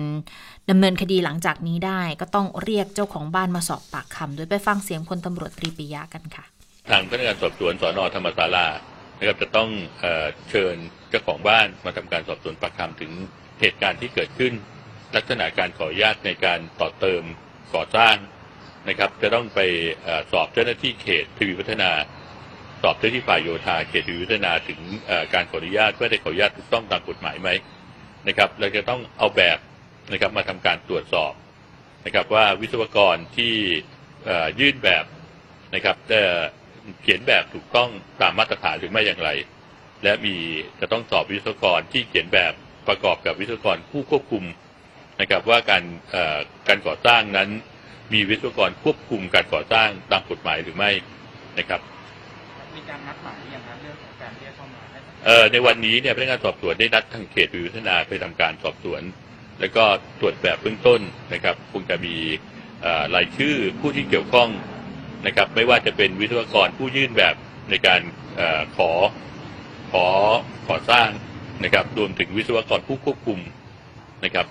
[0.70, 6.44] ดำเนินคดีหลังจากนี้ได้ ก็ต้องเรียกเจ้าของบ้านมาสอบปากคำโดยไปฟังเสียงพลตำรวจตรีปิยะกันค่ะ
[6.90, 8.66] ทางพนักงานสอบสวนสอนอธรรมศาลา
[9.18, 10.06] นะครับจะต้องเอ
[10.50, 10.76] เชิญ
[11.10, 13.12] เจ้าของบ้านมาทำการสอบสวนปากคำถึง
[13.60, 14.52] เหตุการณ์ที่เกิดขึ้น
[15.16, 17.22] ลักษณะการขออนุญาตในการต่อเติม
[17.74, 18.16] ก่อสร้าง
[18.88, 19.60] นะครับ จะต้องไป
[20.06, 21.90] อสอบเจ้าหน้าที่เขตทวีวัฒนา
[22.82, 24.80] สอบเจ้าหน้าที่ฝ่ายโยธาเขตทวีวัฒนาถึง
[25.34, 27.48] การขออนุญาตว่าได้ขออนุญาตถูกต้องตามกฎหมายไหม
[28.28, 29.58] นะครับเราจะต้องเอาแบบ
[30.12, 31.32] นะครับมาทำการตรวจสอบ
[32.04, 33.54] นะครับว่าวิศวกรที่
[34.60, 35.04] ยื่นแบบ
[35.74, 35.96] นะครับ
[37.02, 37.88] เขียนแบบถูกต้อง
[38.20, 39.30] ตามมาตรฐานหรือไม่อย่างไร
[40.02, 40.36] และมี
[40.80, 42.52] จะต้องสอบวิศวกรที่เขียนแบบ
[42.88, 44.44] ประกอบกับวิศวกรผู้ควบคุม
[45.20, 47.48] นะครับว่าการเอ่อการก่อสร้างนั้น
[48.12, 50.90] มีวิศวกรควบคุมการก่อสร้างตามกฎหมายหรือไม่
[51.58, 51.80] นะครับ
[52.76, 59.02] มีการนัดหมายหรือยังครับเรื่องของการเรียกเข้ามาให้เอ่อในวันนี้เนี่ยพนักงานสอบสวนได้นัดทางเขตวิวัฒนาไปทำการสอบสวน
[59.60, 59.84] แล้วก็
[60.20, 61.00] ตรวจแบบเบื้องต้น
[61.34, 62.14] นะครับคงจะมี
[62.82, 64.48] เอ่อรายชื่อผู้ที่เกี่ยวข้อง
[65.26, 67.34] นะครับ ไม่ว่าจะเป็นวิศวกรผู้ยื่นแบบ
[67.70, 68.00] ในการ
[68.40, 68.42] อ
[68.76, 68.90] ขอ
[69.92, 70.06] ขอ
[70.66, 71.08] ขอสร้าง
[71.64, 73.38] นะครับ รวมถึงวิศวกรผู้ควบคุม
[74.24, 74.46] นะครับ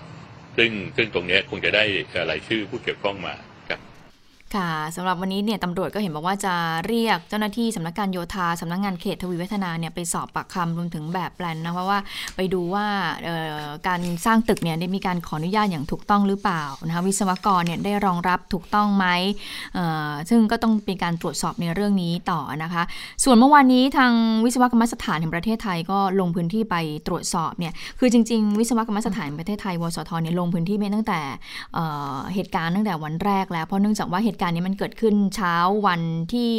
[0.56, 1.84] ซึ่งซึ่งตรงนี้คงจะได้
[2.30, 3.34] รายชื่อผู้เกี่ยวข้องมา
[4.56, 6.54] ค่ะสำหรับวันนี้เนี่ยตำรวจก็เห็นบอกว่าจะ
[6.86, 11.98] เรียกเจ้าหน้าที่สำนักการโยธาสำนักงานเขตทวีวัฒนาเนี่ยไปสอบปากคำรวมถึงแบบแปลนนะเพราะว่า
[12.36, 12.86] ไปดูว่า
[13.88, 19.06] การสร้างตึกเนี่ยได้มีการขออนุญาตอย่างถูกต้องหรือเปล่านะคะวิศวกรเนี่ยได้รองรับถูกต้องไหม
[20.28, 22.82] ซึ่งก็ต้องเป็นการตรวจสอบในเรื่องนี้ต่อนะคะ
[23.24, 24.12] ส่วนเมื่อวานนี้ทาง
[24.44, 26.76] วิศวกรรมสถานแห่งประเทศไทยก็ลงพื้นที่ไป
[27.06, 31.20] ตรวจสอบเนี่ยคือจริง ๆ วิศวกรรมสถานแห่งประเทศไทยวสทเนี่ยลงพื้นที่ไปตั้งแต่
[32.34, 35.54] เหตุการณ์ตั้งแต่วันแรกแล้วเพราะเนื่องจากว่าเหตุการณ์นี้มันเกิดขึ้นเช้า
[35.86, 36.52] วันที่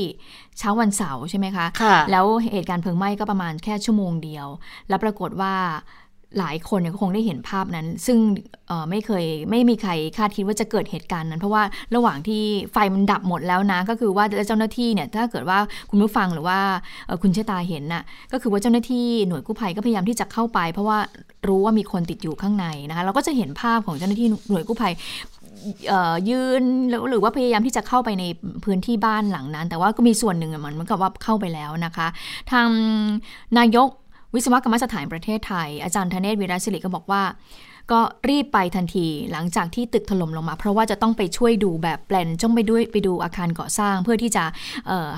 [0.60, 4.48] เช้าวันเสาร์ใช่ไหมคะค่ะแล้วเหตุการณ์เพลิงไหม้ก็ประมาณแค่ชั่วโมงเดียว
[4.90, 5.54] แล้วปรากฏว่า
[6.40, 8.18] หลายคนเนี่ยก็คงได้เห็นภาพนั้น ซึ่ง
[8.68, 11.64] เอ่อไม่เคยไม่มีใครคาดคิดว่าจะเกิดเหตุการณ์นั้น เพราะว่า
[11.96, 15.58] ระหว่างที่ไฟมันดับหมดแล้วนะ ก็คือว่าเจ้าหน้าที่เนี่ยถ้าเกิดว่า
[15.90, 16.60] คุณผู้ฟังหรือว่า
[17.06, 20.98] เอ่อคุณเชษตาเห็นน่ะก็คือว่าเจ้าหน้าที่หน่วยกู้ภัยก็พยายามที่จะเข้าไป เพราะว่า
[21.48, 25.43] รู้ว่ามีคนติดอยู่ข้างในนะคะเราก็จะเห็นภาพของเจ้าหน้าที่หน่วยกู้ภัยเอ่อ
[26.30, 26.64] ยืน
[27.10, 28.24] หรือว่าพยายามที่จะเข้าไปใน
[28.66, 32.08] พื้นที่บ้านหลังนั้น แต่ว่าก็มีส่วนหนึ่งมันเหมือนกับว่าเข้าไปแล้วนะคะ
[32.52, 32.70] ทาง
[33.58, 33.90] นายก
[34.36, 37.22] วิศวกรรมสถานประเทศไทย อาจารย์ธเนศวีระศิริก็บอกว่า
[37.92, 44.44] ก็รีบไปทันทีหลังจากที่ตึกถล่มลงมา เพราะว่าจะต้องไปช่วยดูแบบแปลนจ้องไปด้วยไปดูอาคารก่อสร้าง เพื่อที่จะ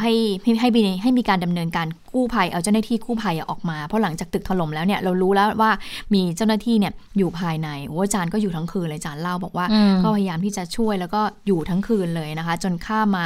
[0.01, 0.13] ให้
[0.43, 5.71] ให้ให้มีให้มีการดำเนินการกู้ภัยเอาเจ้าหน้าที่กู้ภัยออกมา เพราะหลังจากตึกถล่มแล้วเนี่ยเรารู้แล้วว่า
[6.13, 9.65] มีเจ้าหน้าที่เนี่ยอยู่ภายในโอ้อาจารย์ก็อยู่ทั้งคืนเลยอาจารย์เล่าบอกว่า
[10.03, 13.25] ก็พยายามที่จะช่วยแล้วก็อยู่ทั้งคืนเลยนะคะ จนข้ามา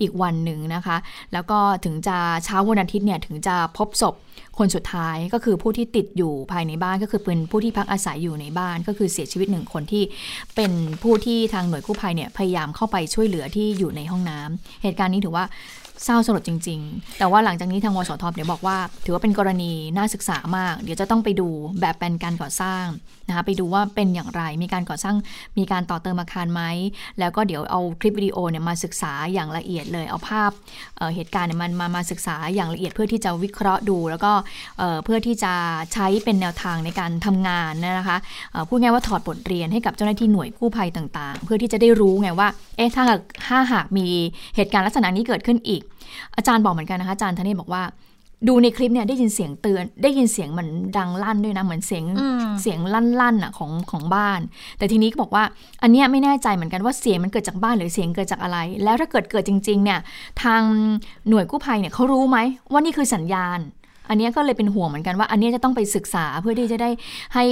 [0.00, 0.96] อีกวันหนึ่งนะคะ
[1.32, 4.14] แล้วก็ถึงจะเช้าวันอาทิตย์เนี่ยถึงจะพบศพ
[4.60, 10.04] คนสุดท้ายก็คือผู้ที่ติดอยู่ภายในบ้านก็คือเป็นผู้ที่พักอาศัยอยู่ในบ้าน ก็คือเสียชีวิตหนึ่งคนที่
[10.56, 15.44] เป็นผู้ที่ทางหน่วยกู้ภัยเนี่ยพยายามเข้าไปช่วยเหลือที่อยู่ในห้องน้ำเหตุการณ์นี้ถือว่า
[16.04, 21.48] เศร้าสลดจริง ๆ แต่ว่าหลังจากนี้ทางวสทเดี๋ยวบอกว่า ถือว่าเป็นกรณีน่าศึกษามาก เดี๋ยวจะต้องไปดู
[21.80, 22.84] แบบแปลนการก่อสร้าง
[23.28, 25.16] นะคะไปดูว่าเป็นอย่างไร มีการก่อสร้าง
[25.58, 26.62] มีการต่อเติมอาคารไหม
[27.18, 30.50] แล้วก็เดี๋ยวเอาคลิปวิดีโอเนี่ยมาศึกษาอย่างละเอียดเลย เอาภาพ
[30.98, 34.32] เเหตุการณ์เนี่ยมันมามาศึกษาอย่างละเอียดเพื่อที่จะวิเคราะห์ดู แล้วก็
[35.04, 35.52] เพื่อที่จะ
[35.92, 38.18] ใช้เป็นแนวทางในการทำงานนะคะ
[38.68, 44.06] พูดง่ายว่าถอดบทเรียนให้กับเจ้าหน้าที่หน่วยกู้ภัยต่าง ๆ เพื่อที่จะได้รู้ไงว่า เอ๊ะถ้าหากถ้าหากมี
[44.56, 45.82] เหตุการณ์ลักษณะนี้เกิดขึ้นอีก
[46.36, 47.84] อาจารย์บอกเหมือนกันนะคะอาจารย์ธเนศบอกว่า
[48.48, 52.04] ดูในคลิปเนี่ยได้ยินเสียงเตือน ได้ยินเสียงเหมือนดังลั่นด้วยนะเหมือนเสียง
[52.62, 54.40] เสียงลั่นลั่นอะของของบ้าน
[54.78, 55.44] แต่ทีนี้ก็บอกว่า
[55.82, 60.00] อันเนี้ยไม่แน่ใจเหมือนกันว่าเสียงมันเกิดจากบ้านหรือเสียงเกิดจากอะไร แล้วถ้าเกิดเกิดจริง ๆ เนี่ย
[60.42, 60.62] ทาง
[61.28, 62.38] หน่วยกู้ภัยเนี่ยเขารู้ไหม
[62.72, 63.58] ว่านี่คือสัญญาณ
[64.10, 66.90] อันนี้ก็เลยเป็นห่วงเหมือนกันว่า อันนี้จะต้องไปศึกษาเพื่อที่จะได้
[67.34, 67.44] ให้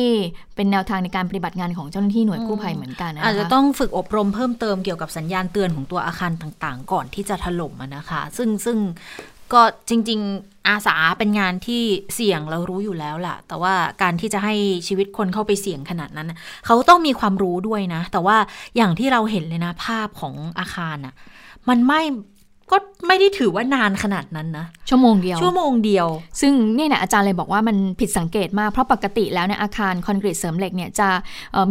[0.56, 8.78] เป็นแนวทางในการปฏิบัติงานของเจ้าหน้าที่หน่วยกู้ภัยเหมือนกันนะคะอาจจะต้องฝึกอบรมเพิ่มเติมเกี่ยวกับสัญญาณเตือนของตัวอาคารต่างๆ ก่อนที่จะถล่มนะคะ ซึ่งซึ่ง
[9.52, 11.82] ก็จริง ๆ อาสาเป็นงานที่
[12.14, 14.54] เสี่ยงเรารู้อยู่แล้วล่ะ แต่ว่าการที่จะให้
[14.88, 16.32] ชีวิตคนเข้าไปเสี่ยงขนาดนั้น
[16.66, 18.36] เขาต้องมีความรู้ด้วยนะ แต่ว่า
[18.76, 21.14] อย่างที่เราเห็นเลยนะภาพของอาคารน่ะ
[21.68, 22.02] มันไม่
[22.70, 26.06] ก็ไม่ได้ถือว่านานขนาดนั้นนะ ชั่วโมงเดียว ชั่วโมงเดียว
[26.40, 31.08] ซึ่งเนี่ยนะอาจารย์เลยบอกว่ามันผิดสังเกตมาก เพราะปกติแล้วเนี่ยอาคารคอนกรีตเสริมเหล็กเนี่ยจะ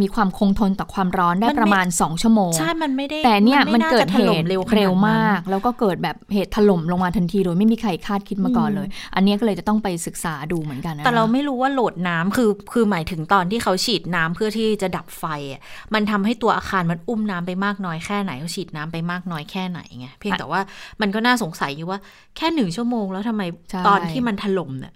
[0.01, 15.23] มีความคงทนต่อความร้อนได้ประมาณ 2 ชั่วโมง ใช่ มันไม่ได้ แต่เนี่ยมันเกิดเหตุเร็วมาก แล้วก็เกิดแบบเหตุถล่มลงมาทันที โดยไม่มีใครคาดคิดมาก่อนเลย อันนี้ก็เลยจะต้องไปศึกษาดูเหมือนกันนะแต่เราไม่รู้ว่าโหลดน้ำคือคือหมายถึงตอนที่เขาฉีดน้ำเพื่อที่จะดับไฟ
[15.93, 20.61] มันทำให้ตัวอาคารมันอุ้มน้ำไปมากน้อยแค่ไหนเขาฉีดน้ำไปมากน้อยแค่ไหนไงเพียงแต่ว่า
[21.01, 21.99] มันก็น่าสงสัยอยู่ว่า
[22.37, 23.41] แค่หนึ่งชั่วโมงแล้วทำไม
[23.87, 24.93] ตอนที่มันถล่มเนี่ย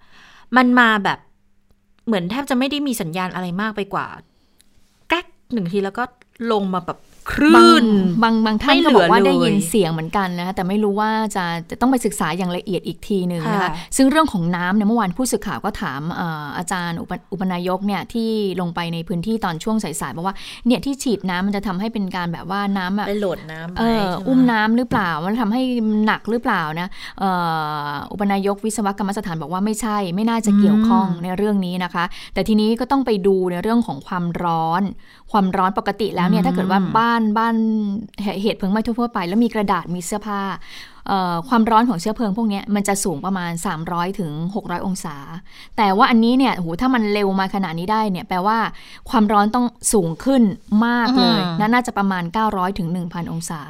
[0.58, 1.20] มันมาแบบ
[2.08, 4.06] เหมือนแทบจะไม่ได้มีสัญญาณอะไรมากไปกว่า
[5.10, 6.04] แก๊กหนึ่งทีแล้วก็
[6.52, 7.00] ลงมาแบบ
[7.32, 7.86] คลื่น
[8.24, 16.02] บางบางท่านก็บอกว่าได้ยินเสียงเหมือนกันนะคะแต่ไม่รู้ว่าจะจะต้องไปศึกษาอย่างละเอียดอีกทีหนึ่งนะคะซึ่งเรื่องของน้ำเนี่ยเมื่อวานผู้สื่อข่าวก็ถาม
[16.58, 16.98] อาจารย์
[17.32, 18.30] อุปนายกเนี่ยที่
[18.62, 20.36] ลงไปในพื้นที่ตอนช่วงสายๆบอกว่า
[20.68, 25.62] เนี่ยที่ฉีดน้ำมันจะทำให้เป็นการแบบว่าน้ำแบบไปโหลดน้ำเอออุ้มน้ำหรือเปล่ามันทำให้
[26.06, 26.88] หนักหรือเปล่านะ
[28.12, 32.04] อุปนายกวิศวกรรมสถานบอกว่าไม่ใช่ ไม่น่าจะเกี่ยวข้องในเรื่องนี้นะคะ
[32.34, 34.84] แต่ทีนี้ก็ต้องไปดูในเรื่องของความร้อน
[35.32, 37.56] ความร้อนปกติแล้วเนี่ยถ้าเกิดว่าบ้านบ้าน
[38.42, 40.42] เหตุเพลิงไหม้ทั่วไป แล้วมีกระดาษมีเสื้อผ้า
[41.50, 43.52] ความร้อนของเชื้อเพลิงพวกนี้มันจะสูงประมาณ
[43.86, 45.16] 300ถึง600 องศา
[45.78, 48.58] แต่ว่าอันนี้เนี่ยโหถ้ามันเร็วมาขนาดนี้ได้เนี่ยแปลว่า
[49.10, 50.44] ความร้อนต้องสูงขึ้น
[50.86, 53.62] มากเลยนน่าจะประมาณ 900ถึง1,000 องศา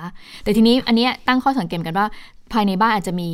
[0.43, 2.07] แต่ทีนี้อันนี้ตั้งข้อสังเกตกันว่า
[2.53, 3.29] ภายในบ้านอาจจะมี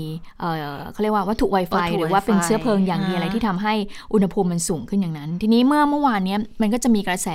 [0.91, 3.73] เขาเรียกว่าวัตถุ Wi-Fi หรือว่าเป็นเชื้อเพลิงอย่างดีอะไรที่ทำให้
[4.13, 7.27] อุณหภูมิมันสูงขึ้นอย่างนั้น ทีนี้เมื่อเมื่อวานนี้มันก็จะมีกระแส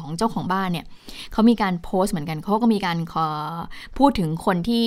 [0.00, 0.86] ของเจ้าของบ้านเนี่ย
[1.32, 2.98] เขามีการโพสต์เหมือนกันเขาก็มีการ
[3.98, 4.86] พูดถึงคนที่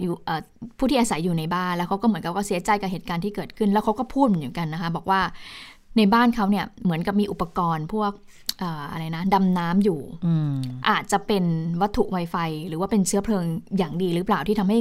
[0.00, 0.14] อยู่
[0.78, 5.20] ผู้ที่อาศัยอยู่ในบ้านแล้วเขาก็เหมือนกับก็เสียใจกับเหตุการณ์ที่เกิดขึ้น แล้วเขาก็พูดเหมือนกันนะคะบอกว่า
[5.98, 8.10] ในบ้านเขาเนี่ยเหมือนกับมีอุปกรณ์พวก
[8.90, 10.00] อะไรนะดำน้ำอยู่
[10.88, 11.44] อาจจะเป็น
[11.80, 12.36] วัตถุไวไฟ
[12.68, 13.44] หรือว่าเป็นเชื้อเพลิง
[13.78, 14.78] อย่างดีหรือเปล่าที่ทำให้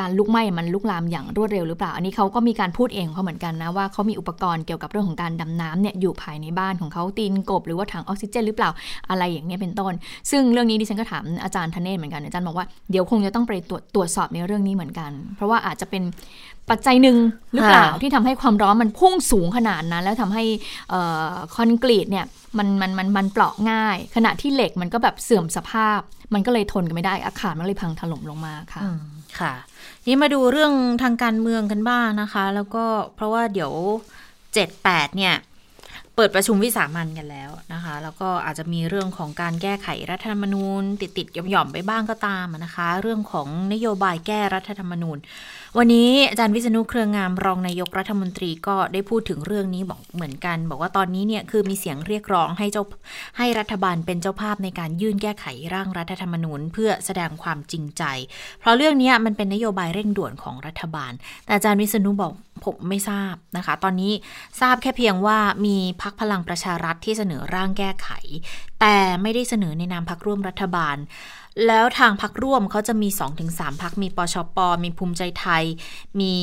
[0.00, 8.70] การลุกไหม้มันลุกลามอย่างรวดเร็วหรือเปล่า อันนี้เขาก็มีการพูดเองเขาเหมือนกันนะว่าเขามีอุปกรณ์เกี่ยวกับเรื่องของการดำน้ำเนี่ยอยู่ภายในบ้านของเขาตีนกบ หรือว่าถังออกซิเจนหรือเปล่า
[9.10, 9.92] อะไรอย่างนี้เป็นต้น
[10.30, 16.02] ซึ่งเรื่องนี้ดิฉันก็ถามอาจารย์ธเนศเหมือนกันอาจารย์บอกว่าเดี๋ยวคงจะต้องไปตรวจตรวจสอบในเรื่องนี้เหมือนกัน เพราะว่าอาจจะเป็น
[16.70, 17.16] ปัจจัยหนึ่ง
[17.52, 20.44] หรือเปล่าที่ทำให้ความร้อนมันพุ่งสูงขนาดนั้น แล้วทำให้
[21.54, 22.26] คอนกรีตเนี่ย
[22.58, 26.00] มันมันมันมันเปราะง่าย ขณะที่เหล็กมันก็แบบเสื่อมสภาพ
[26.34, 28.82] มันก็เลยทนกันไม่ได้อาคารมันเลยพังถล่มลงมาค่ะ
[29.38, 29.54] ค่ะ
[30.06, 32.84] นี่มาดูเรื่องทางการเมืองกันบ้างนะคะ แล้วก็
[33.14, 33.72] เพราะว่าเดี๋ยว
[34.54, 35.34] เจ็ดแปดเนี่ย
[36.16, 45.18] เปิดประชุมวิสามันกันแล้วนะคะ แล้วก็อาจจะมีเรื่องของการแก้ไขรัฐธรรมนูญ ติดติดหย่อมๆไปบ้างก็ตามนะคะ เรื่องของนโยบายแก้รัฐธรรมนูญ
[45.78, 52.84] วันนี้อาจารย์วิษณุเครืองามรองนายกรัฐมนตรีก็ได้พูดถึงเรื่องนี้บอกเหมือนกัน บอกว่าตอนนี้เนี่ยคือมีเสียงเรียกร้องให้เจ้า
[53.38, 58.02] ให้รัฐบาลเป็นเจ้าภาพในการยื่นแก้ไขร่างรัฐธรรมนูญ เพื่อแสดงความจริงใจ
[58.60, 61.12] เพราะเรื่องนี้มันเป็นนโยบายเร่งด่วนของรัฐบาล
[61.44, 62.32] แต่อาจารย์วิษณุบอก
[62.64, 64.12] ผมไม่ทราบนะคะ ตอนนี้
[64.60, 68.08] ทราบแค่เพียงว่ามีพักพลังประชารัฐที่เสนอร่างแก้ไข
[68.80, 70.96] แต่ไม่ได้เสนอในนามพักร่วมรัฐบาล
[71.66, 73.08] แล้วทางพักร่วมเขาจะมี
[73.44, 75.64] 2-3พักมีปชป มีภูมิใจไทย
[76.20, 76.34] มี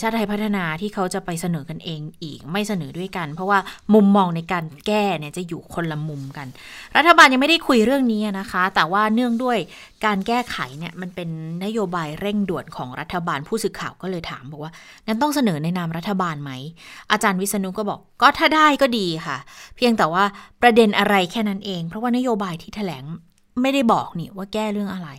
[0.00, 3.58] ชาติไทยพัฒนาที่เขาจะไปเสนอกันเองอีกไม่เสนอด้วยกัน เพราะว่า
[3.94, 6.46] มุมมองในการแก้เนี่ยจะอยู่คนละมุมกัน
[6.96, 9.58] รัฐบาลยังไม่ได้คุยเรื่องนี้นะคะ แต่ว่าเนื่องด้วย
[10.04, 11.28] การแก้ไขเนี่ยมันเป็น
[11.64, 14.72] นโยบายเร่งด่วนของรัฐบาลผู้สื่อข่าวก็เลยถามบอกว่า
[15.06, 16.50] งั้นต้องเสนอในนามรัฐบาลไหม
[17.12, 19.36] อาจารย์วิษณุก็บอกก็ถ้าได้ก็ดีค่ะ
[19.76, 20.24] เพียงแต่ว่า
[20.62, 23.06] ประเด็นอะไรแค่นั้นเอง เพราะว่านโยบายที่แถลง
[23.60, 25.10] ไม่ได้บอกนี่ว่าแก้เรื่องอะไร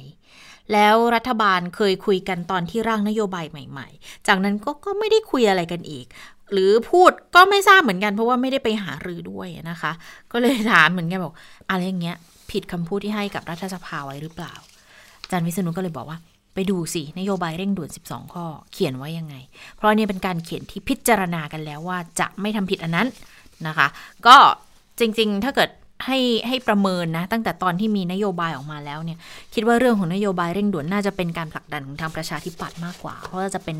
[0.74, 6.06] แล้วรัฐบาลเคยคุยกันตอนที่ร่างนโยบายใหม่ ๆ จากนั้นก็ก็ไม่ได้คุยอะไรกันอีก
[6.52, 9.92] หรือพูดก็ไม่ทราบเหมือนกันเพราะว่าไม่ได้ไปหารือด้วยนะคะ
[10.32, 11.34] ก็เลยถามเหมือนกันบอก
[11.70, 12.18] อะไรอย่างเงี้ย
[12.52, 14.54] ผิดคำพูดที่ให้กับรัฐสภาไว้หรือเปล่า
[15.22, 16.18] อาจารย์วิษณุก็เลยบอกว่า
[16.54, 19.36] ไปดูสิ นโยบายเร่งด่วน 12 ข้อ เขียนไว้ยังไง
[19.76, 23.08] เพราะนี่เป็นการเขียนที่พิจารณากันแล้วว่าจะไม่ทำผิดอันนั้น
[23.68, 23.88] นะคะ
[24.28, 24.38] ก็
[25.00, 25.70] จริงๆ ถ้าเกิด
[26.06, 29.18] ให้ให้ประเมินนะ ตั้งแต่ตอนที่มีนโยบายออกมาแล้วเนี่ย
[29.54, 33.78] คิดว่าเรื่องของนโยบายเร่งด่วนน่าจะเป็นการผลักดันของทางประชาธิปัตย์มากกว่า เพราะว่าจะเป็น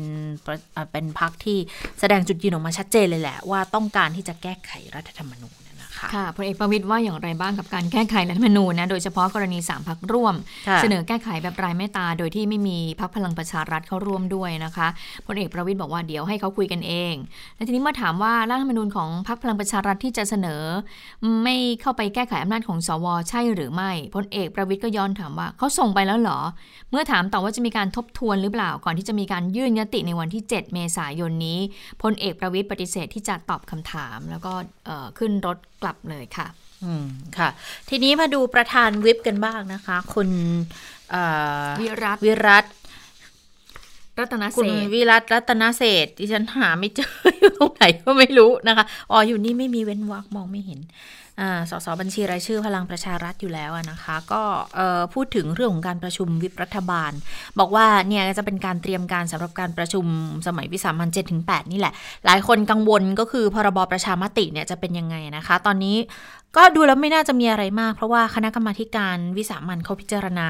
[0.92, 1.58] เป็นพรรคที่
[2.00, 5.63] แสดงจุดยืนออกมาชัดเจนเลยแหละ ว่าต้องการที่จะแก้ไขรัฐธรรมนูญ
[5.98, 10.34] คะค่ะพลเอกประวิตยว่าอย่างไรบ้างกับการแก้ไขรัฐธรรมนูญนะ โดยเฉพาะกรณีสามพักร่วม
[10.82, 14.88] เสนอแก้ไขแบบรายไม่ตา โดยที่ไม่มีพักพลังประชารัฐเข้าร่วมด้วยนะคะ
[15.26, 17.14] พลเอกประวิตยบอกว่าเดี๋ยวให้เขาคุยกันเอง
[17.56, 20.62] และทีนี้เมื่อถามว่ารัฐธรรมนูญของพักพลังประชารัฐที่จะเสนอ
[21.42, 26.40] ไม่เข้าไปแก้ไขอำนาจของสวใช่หรือไม่พลเอกประวิตยก็ย้อนถามว่าเขาส่งไปแล้วเหรอ
[26.90, 31.58] เมื่อถามต่อว่าจะมีการทบทวนหรือเปล่าก่อนที่จะมีการยื่นยติในวันที่ 7 เมษายนนี้
[32.02, 34.52] พลเอกประวิตยปฏิเสธที่จะตอบคำถาม แล้วก็
[35.18, 36.48] ขึ้นรถ กลับเลยค่ะ
[36.84, 37.06] อืม
[37.38, 37.48] ค่ะ
[37.88, 40.28] ทีนี้มาดูประธานวิปกันบ้างนะคะ คุณ
[41.80, 42.64] วิรัตวิรัต
[44.18, 50.80] รัตนเศษคุณวิรัตรัตนเศษดิฉันหาไม่เจออยู่ตรงไหนก็ไม่รู้นะคะ อ๋ออยู่นี่ไม่มีเว้นวรรคมองไม่เห็น
[51.70, 54.42] สสบัญชีรายชื่อพลังประชารัฐอยู่แล้วนะคะ ก็
[55.14, 57.12] พูดถึงเรื่องของการประชุมวิปรัฐบาล
[57.58, 60.04] บอกว่าเนี่ยจะเป็นการเตรียมการสำหรับการประชุม
[60.46, 61.92] สมัยวิสามันเจ็ดถึงแนี่แหละ
[62.26, 65.96] หลายคนกังวลก็คือพรบประชามติเนี่ยจะเป็นยังไงนะคะ ตอนนี้
[66.56, 70.48] ก็ดูแล้วไม่น่าจะมีอะไรมาก เพราะว่าคณะกรรมาการวิสามันเขาพิจารณา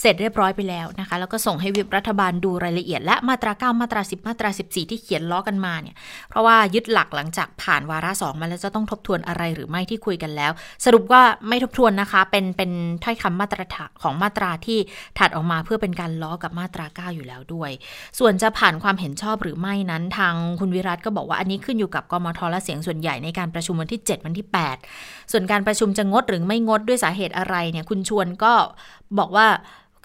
[0.00, 5.96] เสร็จเรียบร้อยไปแล้วนะคะ แล้วก็ส่งให้วิปรัฐบาลดูรายละเอียด และมาตรา9มาตรา 10 มาตรา 14 ที่เขียนล้อกันมาเนี่ย
[6.30, 10.52] เพราะว่ายึดหลักหลังจากผ่านวาระสองมาแล้วจะต้องทบทวนอะไรหรือไม่ที่คุยกันแล้ว
[10.84, 12.70] สรุปว่าไม่ทบทวนนะคะ เป็นเป็น
[13.04, 14.78] ถ้อยคำมาตรฐานของมาตราที่
[15.18, 17.70] ถัดออกมาเพื่อเป็นการล้อกับมาตรา 9 อยู่แล้วด้วย
[18.18, 28.52] ส่วนจะผ่านความเห็นชอบหรือไม่นั้น ทางคุณวิรัตก็บอกว่าอันนี้ขึ้นอยู่กับกมทและเสียงส่วนใหญ่ในการประชุมวันที่ 7 วันที่ 8ส่วนการประชุมจะงดหรือไม่งดด้วยสาเหตุอะไรเนี่ยคุณชวนก็
[29.18, 29.46] บอกว่า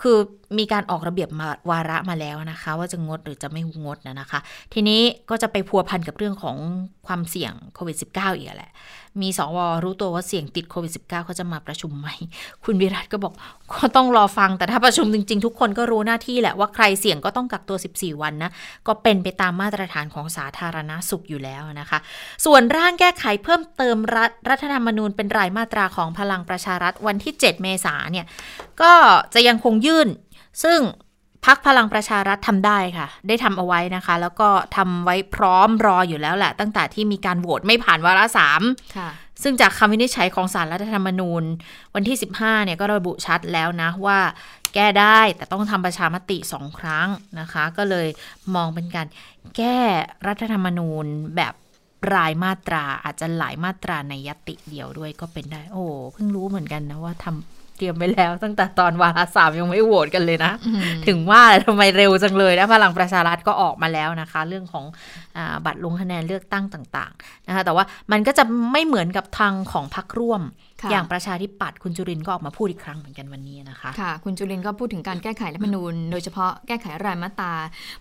[0.02, 0.18] คือ
[0.58, 4.40] มีการออกระเบียบมาวาระมาแล้วนะคะ ว่าจะงดหรือจะไม่งดนะนะคะ
[4.74, 6.58] ทีนี้ก็จะไปพัวพันกับเรื่องของ
[7.08, 8.72] ความเสี่ยงโควิด -19 อีกแหละ
[9.22, 12.08] มีสวรู้ตัวว่าเสี่ยงติดโควิด -19 เขาจะมาประชุมไหม
[12.64, 13.34] คุณวิรัตก็บอก
[13.74, 18.52] ก็ต้องรอฟังแต่ถ้าประชุมจริง ๆ ทุกคนก็รู้หน้าที่แหละว่าใครเสี่ยงก็ต้องกักตัว 14 วันนะ
[18.88, 22.00] ก็เป็นไปตามมาตรฐานของสาธารณาสุขอยู่แล้วนะคะ
[22.46, 28.26] ส่วนร่างแก้ไขเพิ่มเติมรัฐรัฐธรรมนูญเป็นรายมาตราของพลังประชารัฐวันที่ 7 เมษาเนี่ย
[28.82, 28.94] ก็
[29.34, 30.08] จะยังคงยื่น
[30.64, 30.80] ซึ่ง
[31.46, 38.62] พักพลังประชารัฐทำได้ค่ะ ได้ทำเอาไว้นะคะ แล้วก็ทำไว้พร้อมรออยู่แล้วแหละ ตั้งแต่ที่มีการโหวตไม่ผ่านวาระสาม
[39.44, 41.44] ซึ่งจากคำวินิจฉัยของสารรัฐธรรมนูญ
[41.96, 44.20] วันที่ 15เนี่ยก็ระบุชัดแล้วนะว่า
[44.74, 47.08] แก้ได้แต่ต้องทำประชามติสองครั้ง
[47.40, 48.08] นะคะ ก็เลย
[48.56, 49.08] มองเป็นการ
[49.58, 49.80] แก้
[50.28, 51.06] รัฐธรรมนูญ
[51.38, 51.54] แบบ
[52.16, 60.52] รายมาตราอาจจะหลายมาตราในยติเดียวด้วยก็เป็นได้ โอ้เพิ่งรู้เหมือนกันนะว่าทำ เตรียมไปแล้ว ตั้งแต่ตอนวาระสามยังไม่โหวตกันเลยนะ
[61.08, 64.86] ถึงว่าทำไมเร็วจังเลยนะพลังประชารัฐก็ออกมาแล้วนะคะ เรื่องของ
[65.38, 70.42] อบัตรลงคะแนนเลือกตั้งต่าง ๆ นะคะแต่ว่ามันก็จะไม่เหมือนกับทางของพรรคร่วม
[70.92, 77.54] อย่างประชาธิปัตย์คุณจุรินก็ออกมาพูดอีกครั้งเหมือนกันวันนี้นะคะค่ะ คุณจุรินก็พูดถึงการแก้ไขรัฐมนูญ โดยเฉพาะแก้ไขรายมาตรา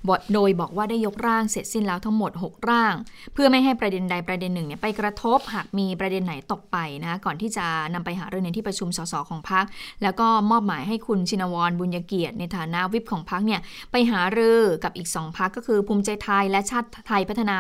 [0.08, 2.94] บทโดยบอกว่าได้ยกร่างเสร็จสิ้นแล้วทั้งหมด 6 ร่าง
[3.32, 9.64] เพื่อไม่ให้ประเด็นใดประเด็นหนึ่งเนี่ยไปกระทบหากมีประเด็นไหนตกไปนะก่อนที่จะนำไปหาเรื่องในที่ประชุมสสของพรรค
[10.02, 13.60] แล้วก็มอบหมายให้คุณชินวรบุญญเกียรติในฐานะวิปของพรรคเนี่ย
[13.92, 17.58] ไปหารือกับอีกสองพรรคก็คือภูมิใจไทยและชาติไทยพัฒนา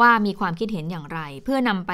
[0.00, 1.92] ว่ามีความคิดเห็นอย่างไร เพื่อนำไป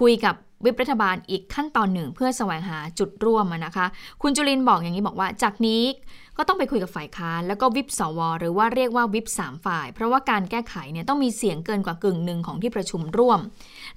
[0.00, 3.86] คุยกับ วิปรัฐบาลอีกขั้นตอนหนึ่งเพื่อแสวงหาจุดร่วมนะคะ
[4.22, 5.82] คุณจุลินบอกอย่างนี้บอกว่า จากนี้
[6.36, 13.40] ก็ต้องไปคุยกับฝ่ายค้านแล้วก็วิปสว หรือว่าเรียกว่าวิปสามฝ่าย เพราะว่าการแก้ไขเนี่ยต้องมีเสียงเกินกว่ากึ่งหนึ่งของที่ประชุมร่วม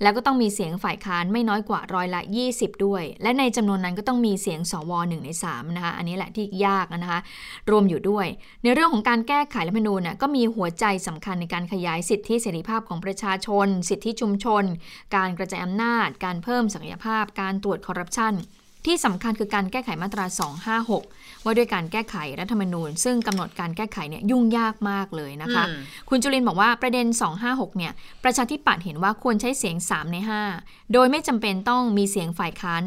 [0.02, 2.22] แล้วก็ต้องมีเสียงฝ่ายค้านไม่น้อยกว่าร้อยละ
[2.54, 7.20] 20 ด้วย และในจำนวนนั้นก็ต้องมีเสียงสวหนึ่งใน3นะคะอันนี้แหละที่ยากนะคะ
[7.72, 8.28] รวมอยู่ด้วย
[8.64, 14.64] ในเรื่องของการแก้ไขรัฐธรรมนูญน่ะก็มีหัวใจสำคัญในการขยายสิทธิเสรีภาพของประชาชน สิทธิชุมชน
[15.16, 18.34] การกระจายอำนาจ การเพิ่มศักยภาพ การตรวจคอร์รัปชัน
[18.86, 20.26] ที่สำคัญคือการแก้ไขมาตรา
[20.86, 27.08] 256 ว่าด้วยการแก้ไขรัฐธรรมนูญ ซึ่งกำหนดการแก้ไขเนี่ยยุ่งยากมากเลยนะคะอืมคุณจุลินบอกว่าประเด็น
[27.42, 30.18] 256 เนี่ยประชาธิปัตย์เห็นว่าควรใช้เสียง 3 ใน
[30.56, 32.84] 5 โดยไม่จำเป็นต้องมีเสียงฝ่ายค้าน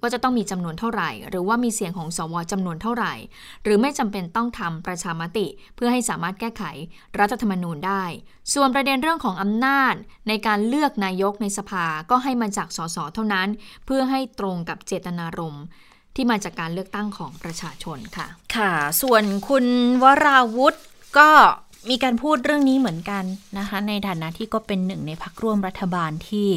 [0.00, 3.14] ว่าจะต้องมีจำนวนเท่าไหร่ หรือว่ามีเสียงของสวจำนวนเท่าไหร่
[3.64, 5.46] หรือไม่จำเป็นต้องทำประชามติ
[5.76, 6.64] เพื่อให้สามารถแก้ไข
[7.18, 8.04] รัฐธรรมนูญได้
[8.54, 9.94] ส่วนประเด็นเรื่องของอำนาจ
[10.28, 13.48] ในการเลือกนายกในสภาก็ให้มาจากสสเท่านั้น
[13.86, 15.64] เพื่อให้ตรงกับเจตนารมณ์
[16.14, 18.26] ที่มาจากการเลือกตั้งของประชาชนค่ะ
[18.56, 18.72] ค่ะ
[19.02, 19.66] ส่วนคุณ
[20.02, 20.74] วราวุธ
[21.18, 21.30] ก็
[21.90, 23.24] มีการพูดเรื่องนี้เหมือนกัน
[23.58, 26.48] นะคะ ในฐานะที่ก็เป็นหนึ่งในพักร่วมรัฐบาลที่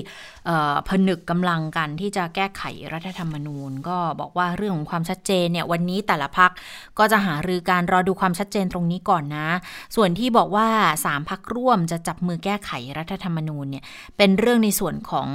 [0.90, 2.64] ผนึกกำลังกันที่จะแก้ไข
[2.94, 6.52] รัฐธรรมนูญ ก็บอกว่าเรื่องของความชัดเจนเนี่ยวันนี้แต่ละพัก
[7.00, 9.48] ก็จะหารือการรอดูความชัดเจนตรงนี้ก่อนนะ
[9.96, 10.68] ส่วนที่บอกว่า
[11.06, 13.84] สามพักร่วมจะจับมือแก้ไขรัฐธรรมนูญเนี่ย
[14.18, 15.30] เป็นเรื่องในส่วนของ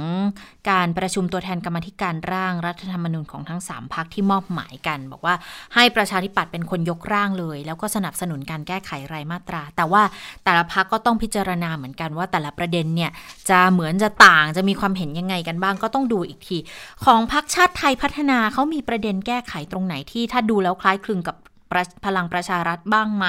[0.71, 5.35] การประชุมตัวแทนกรรมธิการร่างรัฐธรรมนูญของทั้งสามพักที่มอบหมายกัน บอกว่า
[5.75, 10.03] ให้ประชาธิปัตย์เป็นคนยกร่างเลย แล้วก็สนับสนุนการแก้ไขรายมาตราแต่ว่า
[10.43, 13.11] แต่ละพักก็ต้องพิจารณาเหมือนกันว่าแต่ละประเด็นเนี่ย
[13.49, 16.57] จะเหมือนจะต่างจะมีความเห็นยังไงกันบ้างก็ต้องดูอีกที
[17.05, 21.35] ของพักชาติไทยพัฒนาเขามีประเด็นแก้ไขตรงไหนที่ถ้าดูแล้วคล้ายคลึงกับ
[22.05, 23.25] พลังประชารัฐบ้างไหม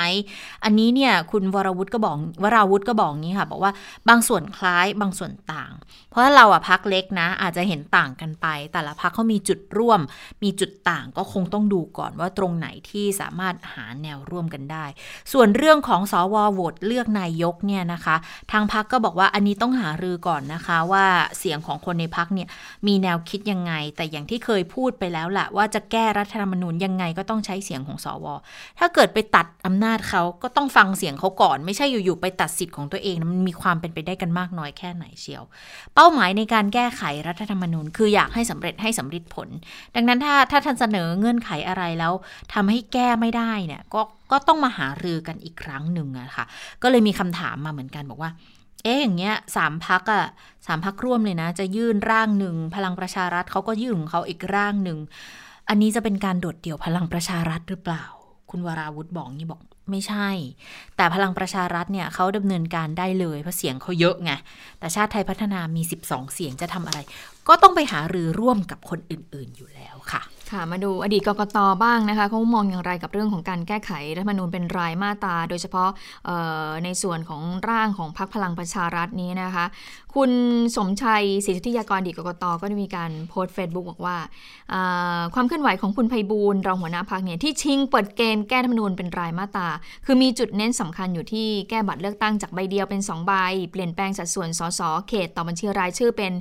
[0.65, 3.73] อันนี้เนี่ยคุณวรวุฒิก็บอกวราวุฒิก็บอกนี้ค่ะ บอกว่า
[4.09, 5.73] บางส่วนคล้ายบางส่วนต่าง
[6.11, 10.01] เพราะเราอะพักเล็กนะ อาจจะเห็นต่างกันไป แต่ละพักเขามีจุดร่วม
[10.43, 14.85] มีจุดต่างก็คงต้องดูก่อนว่าตรงไหนที่สามารถหาแนวร่วมกันได้
[15.33, 18.17] ส่วนเรื่องของสวโหวตเลือกนายกเนี่ยนะคะ
[18.53, 21.07] ทางพักก็บอกว่าอันนี้ต้องหารือก่อนนะคะว่า
[21.39, 22.49] เสียงของคนในพักเนี่ย
[22.87, 28.27] มีแนวคิดยังไง แต่อย่างที่เคยพูดไปแล้วแหละว่าจะแก้รัฐธรรมนูญยังไงก็ต้องใช้เสียงของสว
[28.79, 35.45] ถ้าเกิดไปตัดอำนาจเขาก็ต้องฟังเสียงเขาก่อน ไม่ใช่อยู่ๆไปตัดสิทธิ์ของตัวเองมันมีความเป็นไปได้กันมากน้อยแค่ไหนเชียว
[35.95, 39.49] เป้าหมายในการแก้ไขรัฐธรรมนูญ คืออยากให้สำเร็จให้สำเร็จผล
[39.95, 42.13] ดังนั้นถ้าถ้าท่านเสนอเงื่อนไขอะไรแล้ว
[42.53, 44.01] ทำให้แก้ไม่ได้เนี่ยก็
[44.33, 46.45] ก็ต้องมาหารือกันอีกครั้งหนึ่งอะค่ะ
[46.83, 48.31] ก็เลยมีคำถามมาเหมือนกันบอกว่า
[48.85, 50.25] เอ๊ะอย่างเงี้ยสามพักอะ
[50.67, 54.99] สามพักร่วมเลยนะ จะยื่นร่างหนึ่งพลังประชารัฐเขาก็ยื่นของเขาอีกร่างหนึ่ง
[55.69, 58.05] อันนี้จะเป็นการโดดเดี่ยวพลังประชารัฐหรือเปล่า
[58.51, 60.29] คุณวราวุธบอกนี่บอกไม่ใช่
[60.97, 64.33] แต่พลังประชารัฐเนี่ยเขาดำเนินการได้เลยเพราะเสียงเขาเยอะไง
[64.79, 66.99] แต่ชาติไทยพัฒนามี 12 เสียงจะทำอะไร
[67.49, 70.23] ก็ต้องไปหารือร่วมกับคนอื่น ๆอยู่แล้วค่ะ
[70.53, 75.91] ค่ะมาดูอดีตกกตบ้างนะคะเขามองอย่างไรกับเรื่องของการแก้ไขรัฐธรรมนูญเป็นรายมาตราโดยเฉพาะ
[76.85, 79.65] ในส่วนของร่างของพรรคพลังประชารัฐนี้นะคะ
[80.15, 80.31] คุณ
[80.77, 84.17] สมชัยศรีสุทธิยากรอดีตกกตก็ได้มีการโพสต์เฟซบุ๊กบอกว่า
[85.35, 89.69] ความเคลื่อนไหวของคุณไพบูลย์รองหัวหน้าพรรคเนี่ยที่ชิงเปิดเกมแก้รัฐธรรมนูญเป็นรายมาตรา
[90.07, 93.33] คือมีจุดเน้นสำคัญอยู่ที่แก้บัตรเลือกตั้งจากใบเดียวเป็น 2 ใบ
[93.71, 96.33] เปลี่ยนแปลงสัดส่วนสสเขตต่อบัญชีรายชื่อเป็น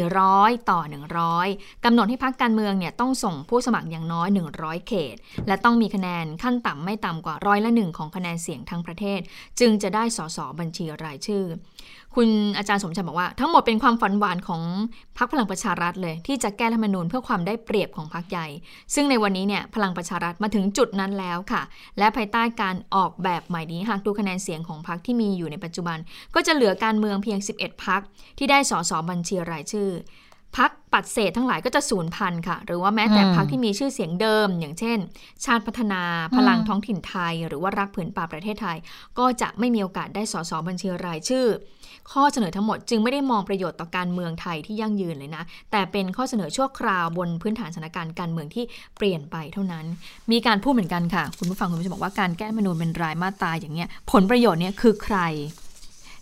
[0.00, 0.80] 400 ต่อ
[1.32, 4.28] 100กำหนดให้พรรคการเมืองเนี่ยต้องส่งผู้สมัครอย่างน้อย
[4.58, 5.16] 100 เขต
[5.46, 9.20] และต้องมีคะแนนขั้นต่ำไม่ต่ำกว่าร้อยละหนึ่งของคะแนนเสียงทั้งประเทศ
[9.60, 11.44] จึงจะได้สสบัญชีรายชื่อ
[12.14, 12.28] คุณ
[12.58, 14.62] อาจารย์สมชัยบอกว่าทั้งหมดเป็นความฝันหวานของ
[15.18, 18.46] พรรคพลังประชารัฐเลย ที่จะแก้รัฐธรรมนูญเพื่อความได้เปรียบของพรรคใหญ่
[18.94, 21.62] ซึ่งในวันนี้เนี่ยพลังประชารัฐมาถึงจุดนั้นแล้วค่ะ
[21.98, 25.98] และภายใต้การออกแบบใหม่นี้หากดูคะแนนเสียงของพรรคที่มีอยู่ในปัจจุบัน
[26.34, 28.00] ก็จะเหลือการเมืองเพียง 11พัก
[28.38, 29.90] ที่ได้สสบัญชีรายชื่อ
[30.58, 34.98] พักปัดเศษทั้งหลายก็จะสูญพันธุ์ค่ะ หรือว่าแม้แต่อืมพักที่มีชื่อเสียงเดิม อย่างเช่น
[35.44, 36.02] ชาติพัฒนา
[36.36, 38.76] พลังอืมท้องถิ่นไทย หรือว่ารักผืนป่าประเทศไทย
[39.18, 41.46] ก็จะไม่มีโอกาสได้สสบัญชีรายชื่อ
[42.12, 48.64] ข้อเสนอทั้งหมดจึงไม่ได้มองประโยชน์ต่อการเมืองไทยที่ยั่งยืนเลยนะ แต่เป็นข้อเสนอชั่วคราวบนพื้นฐานสถานการณ์การเมืองที่
[48.96, 49.86] เปลี่ยนไปเท่านั้น
[50.32, 55.18] มีการพูดเหมือนกันค่ะ คุณผู้ฟังคุณผู้ชมบอกว่าการแก้รัฐธรรมนูญเป็นรายมาตราอย่างเงี้ยผลประโยชน์เนี่ยคือใคร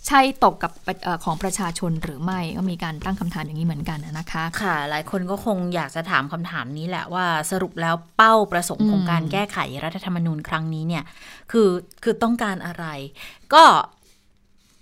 [0.07, 11.04] ใช่ตกกับเอ่อของประชาชนหรือไม่ก็มีการตั้งคำถามอย่างนี้เหมือนกันนะคะ ค่ะ หลายคนก็คงอยากจะถามคำถามนี้แหละว่าสรุปแล้วเป้าประสงค์ของอืมการแก้ไขรัฐธรรมนูญครั้งนี้เนี่ย
[11.52, 11.70] คือ
[12.02, 12.86] คือต้องการอะไร
[13.54, 13.62] ก็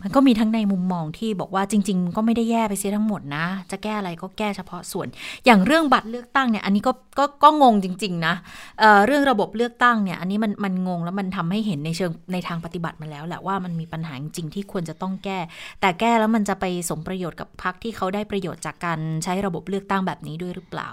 [0.05, 5.07] มันก็มีทั้งในมุมมองที่บอกว่าจริง ๆ ก็ไม่ได้แย่ไปเสียทั้งหมดนะ จะแก้อะไรก็แก้เฉพาะส่วน
[5.45, 8.35] อย่างเรื่องบัตรเลือกตั้งเนี่ย อันนี้ก็ก็ก็งงจริง ๆ นะ
[8.81, 15.39] เเรื่องระบบเลือกตั้งเนี่ย อันนี้มันมันงงแล้วมันทำให้เห็นในเชิงในทางปฏิบัติมาแล้วแหละว่ามันมีปัญหาจริงที่ควรจะต้องแก้
[15.81, 20.89] แต่แก้แล้วมันจะไปสมประโยชน์กับพรรคที่เขาได้ประโยชน์จากการใช้ระบบเลือกตั้งแบบนี้ด้วยหรือเปล่า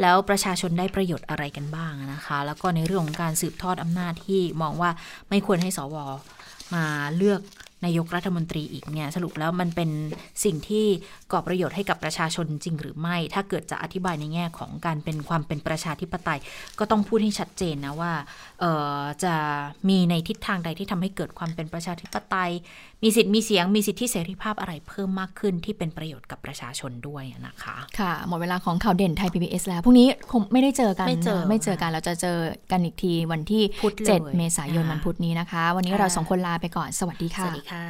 [0.00, 4.90] แล้วประชาชนได้ประโยชน์อะไรกันบ้างนะคะ แล้วก็ในเรื่องของการสืบทอดอำนาจที่มองว่า
[5.28, 5.96] ไม่ควรให้สว
[6.74, 6.84] มา
[7.16, 7.40] เลือก
[7.84, 9.90] นายกรัฐมนตรีอีกเนี่ยสรุปแล้วมันเป็น
[10.44, 10.86] สิ่งที่
[11.32, 16.38] ก่อประโยชน์ให้กับประชาชนจริงหรือไม่ ถ้าเกิดจะอธิบายในแง่ของการเป็นความเป็นประชาธิปไตย
[16.78, 18.12] ก็ต้องพูดให้ชัดเจนนะว่า
[19.24, 19.34] จะ
[19.88, 22.52] มีในทิศทางใดที่ทำให้เกิดความเป็นประชาธิปไตย
[23.04, 32.38] มีสิทธิ์มีเสียงมีสิทธิเสรีภาพอะไรเพิ่มมากขึ้นที่เป็นประโยชน์กับประชาชนด้วยนะคะ ค่ะ หมดเวลาของข่าวเด่นไทย PBS แล้วพรุ่งนี้คงไม่ได้เจอกันไม่เจอไม่เจอกันเราจะเจอ
[32.70, 37.84] กันอีกทีวันที่พุธเลย7เมษายนค่ะวันพุธนี้นะคะ วันนี้ค่ะเราสองคนลาไปก่อนสวัสดีสค่ะวัสดีค่ะ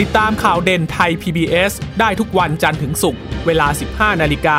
[0.00, 4.58] ติดตามข่าวเด่นไทย PBS ได้ทุกวันจันทร์ถึงศุกร์เวลา 15 นาฬิกา